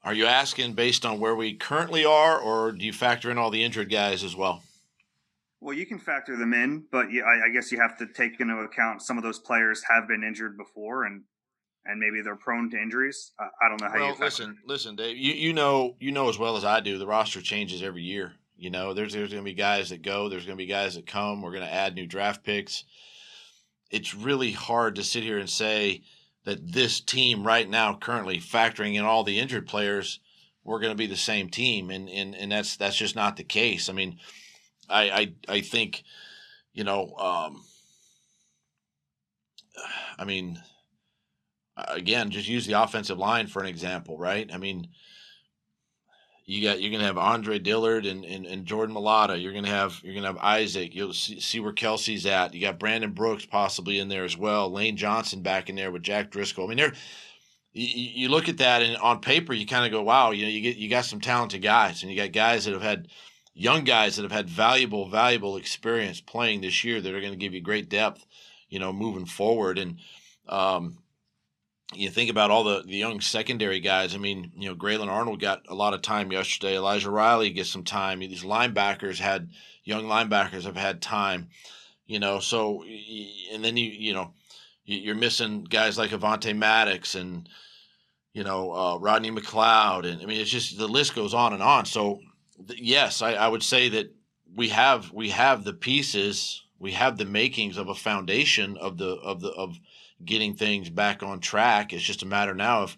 Are 0.05 0.15
you 0.15 0.27
asking 0.27 0.73
based 0.73 1.07
on 1.07 1.21
where 1.21 1.37
we 1.37 1.55
currently 1.55 2.05
are, 2.05 2.39
or 2.39 2.73
do 2.73 2.85
you 2.85 2.93
factor 2.93 3.31
in 3.31 3.39
all 3.39 3.51
the 3.51 3.63
injured 3.63 3.91
guys 3.91 4.25
as 4.25 4.35
well? 4.35 4.63
Well, 5.61 5.77
you 5.77 5.87
can 5.87 6.01
factor 6.01 6.37
them 6.37 6.53
in, 6.55 6.87
but 6.91 7.13
you, 7.13 7.23
I, 7.23 7.49
I, 7.49 7.53
guess 7.53 7.71
you 7.71 7.81
have 7.81 7.97
to 7.99 8.07
take 8.07 8.41
into 8.41 8.57
account 8.57 9.01
some 9.01 9.17
of 9.17 9.23
those 9.23 9.39
players 9.39 9.81
have 9.89 10.09
been 10.09 10.25
injured 10.25 10.59
before, 10.59 11.05
and 11.05 11.23
and 11.85 11.99
maybe 11.99 12.23
they're 12.23 12.37
prone 12.37 12.71
to 12.71 12.77
injuries. 12.77 13.33
I, 13.39 13.45
I 13.65 13.69
don't 13.69 13.81
know 13.81 13.89
how 13.89 13.95
well, 13.95 14.09
you. 14.09 14.25
listen, 14.25 14.59
listen, 14.67 14.97
Dave. 14.97 15.17
You 15.17 15.33
you 15.33 15.53
know 15.53 15.97
you 16.01 16.13
know 16.13 16.29
as 16.29 16.39
well 16.39 16.57
as 16.57 16.65
I 16.65 16.81
do. 16.81 16.99
The 16.99 17.07
roster 17.07 17.41
changes 17.41 17.83
every 17.83 18.03
year. 18.03 18.33
You 18.57 18.71
know, 18.71 18.95
there's 18.95 19.13
there's 19.13 19.31
going 19.31 19.45
to 19.45 19.51
be 19.51 19.55
guys 19.55 19.91
that 19.91 20.03
go. 20.03 20.29
There's 20.29 20.47
going 20.47 20.57
to 20.57 20.63
be 20.63 20.69
guys 20.69 20.95
that 20.95 21.07
come. 21.07 21.43
We're 21.43 21.53
going 21.53 21.67
to 21.67 21.73
add 21.73 21.95
new 21.95 22.07
draft 22.07 22.45
picks. 22.45 22.85
It's 23.91 24.15
really 24.15 24.53
hard 24.53 24.95
to 24.97 25.03
sit 25.03 25.23
here 25.23 25.39
and 25.39 25.51
say 25.51 26.03
that 26.45 26.73
this 26.73 27.01
team 27.01 27.45
right 27.45 27.69
now, 27.69 27.95
currently 27.95 28.39
factoring 28.39 28.95
in 28.95 29.05
all 29.05 29.25
the 29.25 29.39
injured 29.39 29.67
players, 29.67 30.21
we're 30.65 30.81
going 30.81 30.93
to 30.93 30.97
be 30.97 31.07
the 31.07 31.17
same 31.17 31.49
team, 31.49 31.91
and 31.91 32.09
and 32.09 32.35
and 32.35 32.53
that's 32.53 32.77
that's 32.77 32.97
just 32.97 33.17
not 33.17 33.37
the 33.37 33.45
case. 33.45 33.89
I 33.89 33.93
mean, 33.93 34.19
I 34.89 35.11
I 35.11 35.55
I 35.57 35.61
think, 35.61 36.05
you 36.73 36.85
know, 36.85 37.15
um, 37.17 37.65
I 40.19 40.25
mean, 40.25 40.61
again, 41.77 42.31
just 42.31 42.49
use 42.49 42.67
the 42.67 42.81
offensive 42.83 43.19
line 43.19 43.47
for 43.47 43.61
an 43.61 43.69
example, 43.69 44.19
right? 44.19 44.51
I 44.53 44.59
mean 44.59 44.89
you 46.45 46.63
got 46.63 46.81
you're 46.81 46.91
gonna 46.91 47.05
have 47.05 47.19
Andre 47.19 47.59
Dillard 47.59 48.05
and, 48.05 48.25
and, 48.25 48.47
and 48.47 48.67
Jordan 48.67 48.95
Mailata. 48.95 49.41
You're 49.41 49.53
gonna 49.53 49.69
have 49.69 50.01
you're 50.03 50.15
gonna 50.15 50.27
have 50.27 50.39
Isaac. 50.39 50.95
You'll 50.95 51.13
see, 51.13 51.41
see 51.41 51.61
where 51.61 51.73
Kelce's 51.73 52.27
at. 52.27 52.53
You 52.53 52.61
got 52.61 52.79
Brandon 52.79 53.13
Brooks 53.13 53.47
possibly 53.47 53.99
in 53.99 54.09
there 54.09 54.25
as 54.25 54.37
well. 54.37 54.71
Lane 54.71 54.97
Johnson 54.97 55.43
back 55.43 55.71
in 55.71 55.77
there 55.77 55.91
with 55.91 56.03
Jack 56.03 56.31
Driscoll. 56.31 56.65
I 56.65 56.69
mean, 56.69 56.79
there 56.79 56.93
you, 57.73 57.87
you 57.87 58.29
look 58.29 58.49
at 58.49 58.59
that 58.59 58.83
and 58.83 58.97
on 58.97 59.21
paper 59.21 59.53
you 59.53 59.67
kind 59.67 59.87
of 59.87 59.93
go, 59.93 60.03
wow, 60.03 60.33
you 60.33 60.45
know, 60.45 60.51
you 60.51 60.61
get 60.61 60.77
you 60.77 60.91
got 60.91 61.05
some 61.05 61.21
talented 61.21 61.63
guys 61.63 62.03
and 62.03 62.11
you 62.11 62.19
got 62.19 62.33
guys 62.33 62.65
that 62.65 62.75
have 62.75 62.83
had 62.83 63.09
young 63.55 63.85
guys 63.85 64.17
that 64.17 64.23
have 64.23 64.33
had 64.33 64.51
valuable 64.51 65.09
valuable 65.09 65.57
experience 65.57 66.21
playing 66.21 66.61
this 66.61 66.83
year 66.83 67.01
that 67.01 67.15
are 67.15 67.21
going 67.21 67.33
to 67.33 67.39
give 67.39 67.55
you 67.55 67.61
great 67.61 67.89
depth, 67.89 68.27
you 68.69 68.79
know, 68.79 68.93
moving 68.93 69.27
forward 69.27 69.79
and. 69.79 69.99
Um, 70.49 70.99
you 71.95 72.11
think 72.11 72.31
about 72.31 72.51
all 72.51 72.65
the, 72.65 72.83
the 72.83 72.97
young 72.97 73.21
secondary 73.21 73.81
guys. 73.81 74.15
I 74.15 74.19
mean, 74.19 74.53
you 74.57 74.69
know, 74.69 74.75
Grayland 74.75 75.11
Arnold 75.11 75.41
got 75.41 75.63
a 75.69 75.75
lot 75.75 75.95
of 75.95 76.03
time 76.03 76.33
yesterday. 76.33 76.77
Elijah 76.77 77.11
Riley 77.11 77.51
gets 77.51 77.71
some 77.71 77.85
time. 77.85 78.21
These 78.21 78.45
linebackers 78.45 79.19
had 79.19 79.51
young 79.85 80.05
linebackers 80.05 80.65
have 80.65 80.77
had 80.77 81.03
time. 81.03 81.49
You 82.07 82.19
know, 82.19 82.41
so 82.41 82.85
and 83.53 83.65
then 83.65 83.77
you 83.77 83.89
you 83.91 84.13
know 84.13 84.35
you're 84.85 85.15
missing 85.15 85.65
guys 85.65 85.97
like 85.97 86.11
Avonte 86.11 86.57
Maddox 86.57 87.15
and 87.15 87.49
you 88.33 88.45
know 88.45 88.73
uh, 88.73 88.99
Rodney 88.99 89.31
McLeod, 89.31 90.07
and 90.07 90.21
I 90.21 90.27
mean 90.27 90.41
it's 90.41 90.51
just 90.51 90.77
the 90.77 90.89
list 90.89 91.15
goes 91.15 91.33
on 91.33 91.53
and 91.53 91.63
on. 91.63 91.87
So 91.87 92.21
yes, 92.77 93.23
I, 93.23 93.35
I 93.35 93.49
would 93.49 93.63
say 93.63 93.89
that 93.91 94.13
we 94.55 94.69
have 94.71 95.13
we 95.13 95.31
have 95.31 95.65
the 95.65 95.73
pieces, 95.73 96.65
we 96.79 96.93
have 96.93 97.17
the 97.17 97.25
makings 97.25 97.79
of 97.79 97.89
a 97.89 97.95
foundation 97.95 98.77
of 98.77 98.99
the 98.99 99.15
of 99.17 99.41
the 99.41 99.51
of 99.51 99.79
getting 100.25 100.55
things 100.55 100.91
back 100.91 101.23
on 101.23 101.41
track. 101.41 101.93
It's 101.93 102.03
just 102.03 102.23
a 102.23 102.27
matter 102.27 102.55
now 102.55 102.83
of 102.83 102.97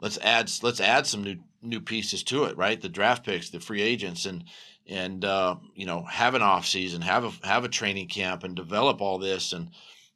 let's 0.00 0.18
add 0.18 0.50
let's 0.62 0.80
add 0.80 1.06
some 1.06 1.22
new 1.22 1.36
new 1.62 1.80
pieces 1.80 2.22
to 2.24 2.44
it, 2.44 2.56
right? 2.56 2.80
The 2.80 2.88
draft 2.88 3.24
picks, 3.24 3.50
the 3.50 3.60
free 3.60 3.82
agents, 3.82 4.26
and 4.26 4.44
and 4.88 5.24
uh, 5.24 5.56
you 5.74 5.86
know 5.86 6.02
have 6.04 6.34
an 6.34 6.42
off 6.42 6.66
season, 6.66 7.02
have 7.02 7.24
a 7.24 7.46
have 7.46 7.64
a 7.64 7.68
training 7.68 8.08
camp, 8.08 8.44
and 8.44 8.54
develop 8.54 9.00
all 9.00 9.18
this, 9.18 9.52
and 9.52 9.70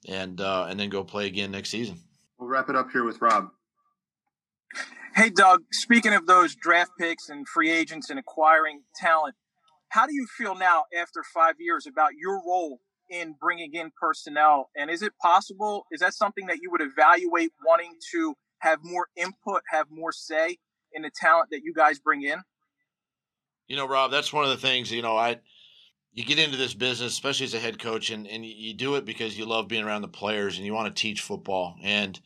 and 0.09 0.41
uh, 0.41 0.67
and 0.69 0.79
then 0.79 0.91
go 0.91 1.05
play 1.05 1.27
again 1.27 1.51
next 1.51 1.71
season. 1.71 1.99
We'll 2.39 2.49
wrap 2.49 2.71
it 2.71 2.77
up 2.77 2.91
here 2.91 3.05
with 3.05 3.21
Rob. 3.21 3.49
Hey, 5.15 5.29
Doug. 5.29 5.63
Speaking 5.73 6.15
of 6.15 6.27
those 6.27 6.55
draft 6.55 6.93
picks 6.99 7.29
and 7.29 7.47
free 7.47 7.71
agents 7.71 8.11
and 8.11 8.19
acquiring 8.19 8.83
talent, 8.97 9.35
how 9.89 10.07
do 10.07 10.15
you 10.15 10.27
feel 10.27 10.55
now 10.55 10.85
after 10.97 11.23
five 11.23 11.57
years 11.59 11.87
about 11.87 12.13
your 12.17 12.41
role 12.47 12.81
in 13.11 13.35
bringing 13.41 13.75
in 13.75 13.91
personnel? 14.01 14.71
And 14.77 14.91
is 14.91 15.03
it 15.03 15.13
possible? 15.21 15.87
Is 15.91 16.01
that 16.01 16.15
something 16.15 16.47
that 16.47 16.59
you 16.63 16.71
would 16.71 16.83
evaluate 16.83 17.53
wanting 17.65 17.95
to 18.13 18.35
have 18.61 18.79
more 18.83 19.09
input, 19.17 19.63
have 19.71 19.87
more 19.91 20.13
say 20.13 20.59
in 20.93 21.03
the 21.03 21.11
talent 21.15 21.49
that 21.51 21.63
you 21.65 21.75
guys 21.75 21.99
bring 21.99 22.23
in? 22.23 22.43
You 23.69 23.77
know, 23.77 23.87
Rob, 23.87 24.11
that's 24.11 24.33
one 24.33 24.45
of 24.45 24.51
the 24.51 24.57
things, 24.57 24.91
you 24.91 25.03
know, 25.03 25.17
I 25.17 25.41
you 26.13 26.25
get 26.25 26.39
into 26.39 26.57
this 26.57 26.75
business, 26.75 27.13
especially 27.13 27.47
as 27.47 27.55
a 27.55 27.61
head 27.61 27.79
coach, 27.79 28.11
and, 28.11 28.27
and 28.27 28.45
you 28.45 28.75
do 28.75 28.97
it 28.97 29.05
because 29.05 29.39
you 29.39 29.45
love 29.45 29.69
being 29.69 29.85
around 29.85 30.03
the 30.03 30.09
players 30.09 30.57
and 30.57 30.67
you 30.67 30.75
want 30.75 30.95
to 30.95 31.01
teach 31.01 31.21
football. 31.21 31.77
And 31.83 32.19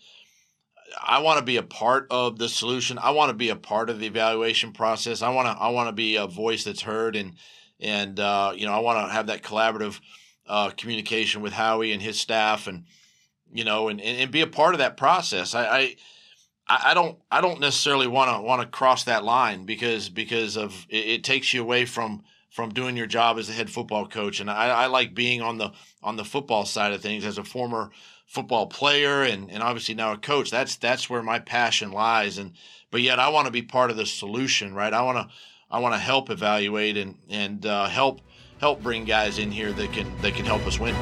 I 1.03 1.21
want 1.21 1.39
to 1.39 1.45
be 1.45 1.57
a 1.59 1.63
part 1.63 2.07
of 2.11 2.39
the 2.39 2.49
solution. 2.49 2.99
I 2.99 3.11
want 3.11 3.31
to 3.31 3.37
be 3.37 3.51
a 3.51 3.57
part 3.57 3.91
of 3.91 4.01
the 4.01 4.07
evaluation 4.07 4.73
process. 4.73 5.23
I 5.23 5.29
want 5.31 5.49
to 5.49 5.63
I 5.63 5.69
want 5.69 5.89
to 5.89 5.93
be 5.93 6.17
a 6.17 6.27
voice 6.27 6.65
that's 6.65 6.83
heard 6.83 7.17
and 7.17 7.35
and 7.81 8.19
uh, 8.19 8.53
you 8.55 8.67
know 8.67 8.73
I 8.73 8.79
want 8.79 9.07
to 9.07 9.13
have 9.13 9.27
that 9.27 9.43
collaborative 9.43 10.01
uh, 10.47 10.71
communication 10.71 11.43
with 11.43 11.53
Howie 11.53 11.93
and 11.93 12.03
his 12.03 12.21
staff, 12.21 12.67
and 12.67 12.85
you 13.53 13.65
know, 13.65 13.89
and, 13.89 14.01
and, 14.01 14.19
and 14.19 14.31
be 14.31 14.41
a 14.41 14.47
part 14.47 14.75
of 14.75 14.79
that 14.79 14.97
process. 14.97 15.55
I, 15.55 15.65
I 15.65 15.97
I, 16.67 16.95
don't 16.95 17.19
I 17.31 17.41
don't 17.41 17.61
necessarily 17.61 18.07
want 18.07 18.31
to 18.31 18.41
want 18.41 18.63
to 18.63 18.69
cross 18.69 19.05
that 19.05 19.25
line 19.25 19.67
because 19.67 20.09
because 20.09 20.57
of 20.57 20.87
it, 20.89 21.07
it, 21.07 21.25
takes 21.25 21.53
you 21.53 21.61
away 21.61 21.85
from 21.85 22.23
from 22.51 22.73
doing 22.73 22.97
your 22.97 23.07
job 23.07 23.39
as 23.39 23.49
a 23.51 23.53
head 23.53 23.69
football 23.69 24.07
coach. 24.07 24.41
And 24.41 24.51
I, 24.51 24.69
I 24.69 24.87
like 24.87 25.15
being 25.15 25.43
on 25.43 25.59
the 25.59 25.73
on 26.03 26.17
the 26.17 26.25
football 26.25 26.65
side 26.65 26.93
of 26.93 27.03
things 27.03 27.27
as 27.27 27.37
a 27.37 27.45
former 27.45 27.91
football 28.27 28.67
player 28.67 29.23
and, 29.23 29.51
and 29.51 29.63
obviously 29.63 29.95
now 29.95 30.13
a 30.13 30.17
coach. 30.17 30.51
That's 30.51 30.77
that's 30.77 31.11
where 31.11 31.23
my 31.23 31.39
passion 31.39 31.93
lies. 31.93 32.39
And 32.39 32.53
but 32.91 33.03
yet 33.03 33.19
I 33.19 33.29
want 33.29 33.47
to 33.47 33.53
be 33.53 33.63
part 33.63 33.91
of 33.91 33.97
the 33.97 34.07
solution, 34.07 34.75
right? 34.75 34.93
I 34.93 35.03
want 35.03 35.19
to 35.19 35.35
I 35.71 35.81
want 35.81 35.95
to 35.95 35.99
help 35.99 36.31
evaluate 36.31 36.97
and 36.97 37.17
and 37.29 37.67
uh, 37.67 37.87
help 37.87 38.23
help 38.65 38.83
bring 38.83 39.05
guys 39.05 39.39
in 39.39 39.51
here 39.51 39.75
that 39.75 39.93
can 39.93 40.11
that 40.23 40.35
can 40.35 40.47
help 40.47 40.67
us 40.67 40.81
win. 40.81 40.95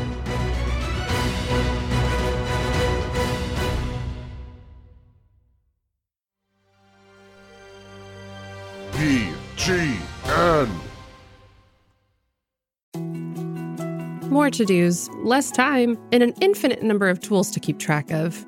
BGN. 8.95 10.69
More 14.29 14.51
to 14.51 14.65
dos, 14.65 15.09
less 15.23 15.53
time, 15.53 15.97
and 16.11 16.25
an 16.25 16.35
infinite 16.41 16.83
number 16.83 17.09
of 17.09 17.21
tools 17.21 17.53
to 17.53 17.61
keep 17.61 17.79
track 17.79 18.11
of. 18.11 18.45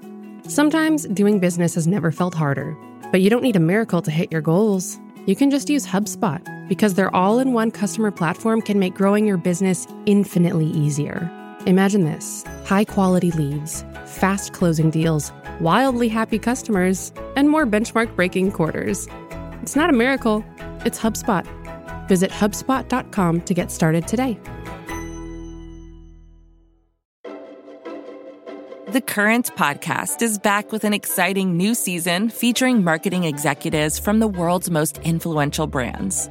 Sometimes 0.48 1.06
doing 1.06 1.38
business 1.38 1.76
has 1.76 1.86
never 1.86 2.10
felt 2.10 2.34
harder, 2.34 2.76
but 3.12 3.20
you 3.20 3.30
don't 3.30 3.42
need 3.44 3.54
a 3.54 3.60
miracle 3.60 4.02
to 4.02 4.10
hit 4.10 4.32
your 4.32 4.40
goals. 4.40 4.98
You 5.26 5.36
can 5.36 5.52
just 5.52 5.70
use 5.70 5.86
HubSpot 5.86 6.53
because 6.68 6.94
their 6.94 7.14
all 7.14 7.38
in 7.38 7.52
one 7.52 7.70
customer 7.70 8.10
platform 8.10 8.62
can 8.62 8.78
make 8.78 8.94
growing 8.94 9.26
your 9.26 9.36
business 9.36 9.86
infinitely 10.06 10.66
easier. 10.66 11.30
Imagine 11.66 12.04
this 12.04 12.44
high 12.64 12.84
quality 12.84 13.30
leads, 13.32 13.84
fast 14.06 14.52
closing 14.52 14.90
deals, 14.90 15.32
wildly 15.60 16.08
happy 16.08 16.38
customers, 16.38 17.12
and 17.36 17.48
more 17.48 17.66
benchmark 17.66 18.14
breaking 18.16 18.52
quarters. 18.52 19.08
It's 19.62 19.76
not 19.76 19.90
a 19.90 19.94
miracle, 19.94 20.44
it's 20.84 20.98
HubSpot. 20.98 21.46
Visit 22.08 22.30
HubSpot.com 22.30 23.40
to 23.42 23.54
get 23.54 23.70
started 23.70 24.06
today. 24.06 24.38
The 28.94 29.00
Current 29.00 29.50
podcast 29.56 30.22
is 30.22 30.38
back 30.38 30.70
with 30.70 30.84
an 30.84 30.94
exciting 30.94 31.56
new 31.56 31.74
season 31.74 32.28
featuring 32.28 32.84
marketing 32.84 33.24
executives 33.24 33.98
from 33.98 34.20
the 34.20 34.28
world's 34.28 34.70
most 34.70 34.98
influential 34.98 35.66
brands. 35.66 36.30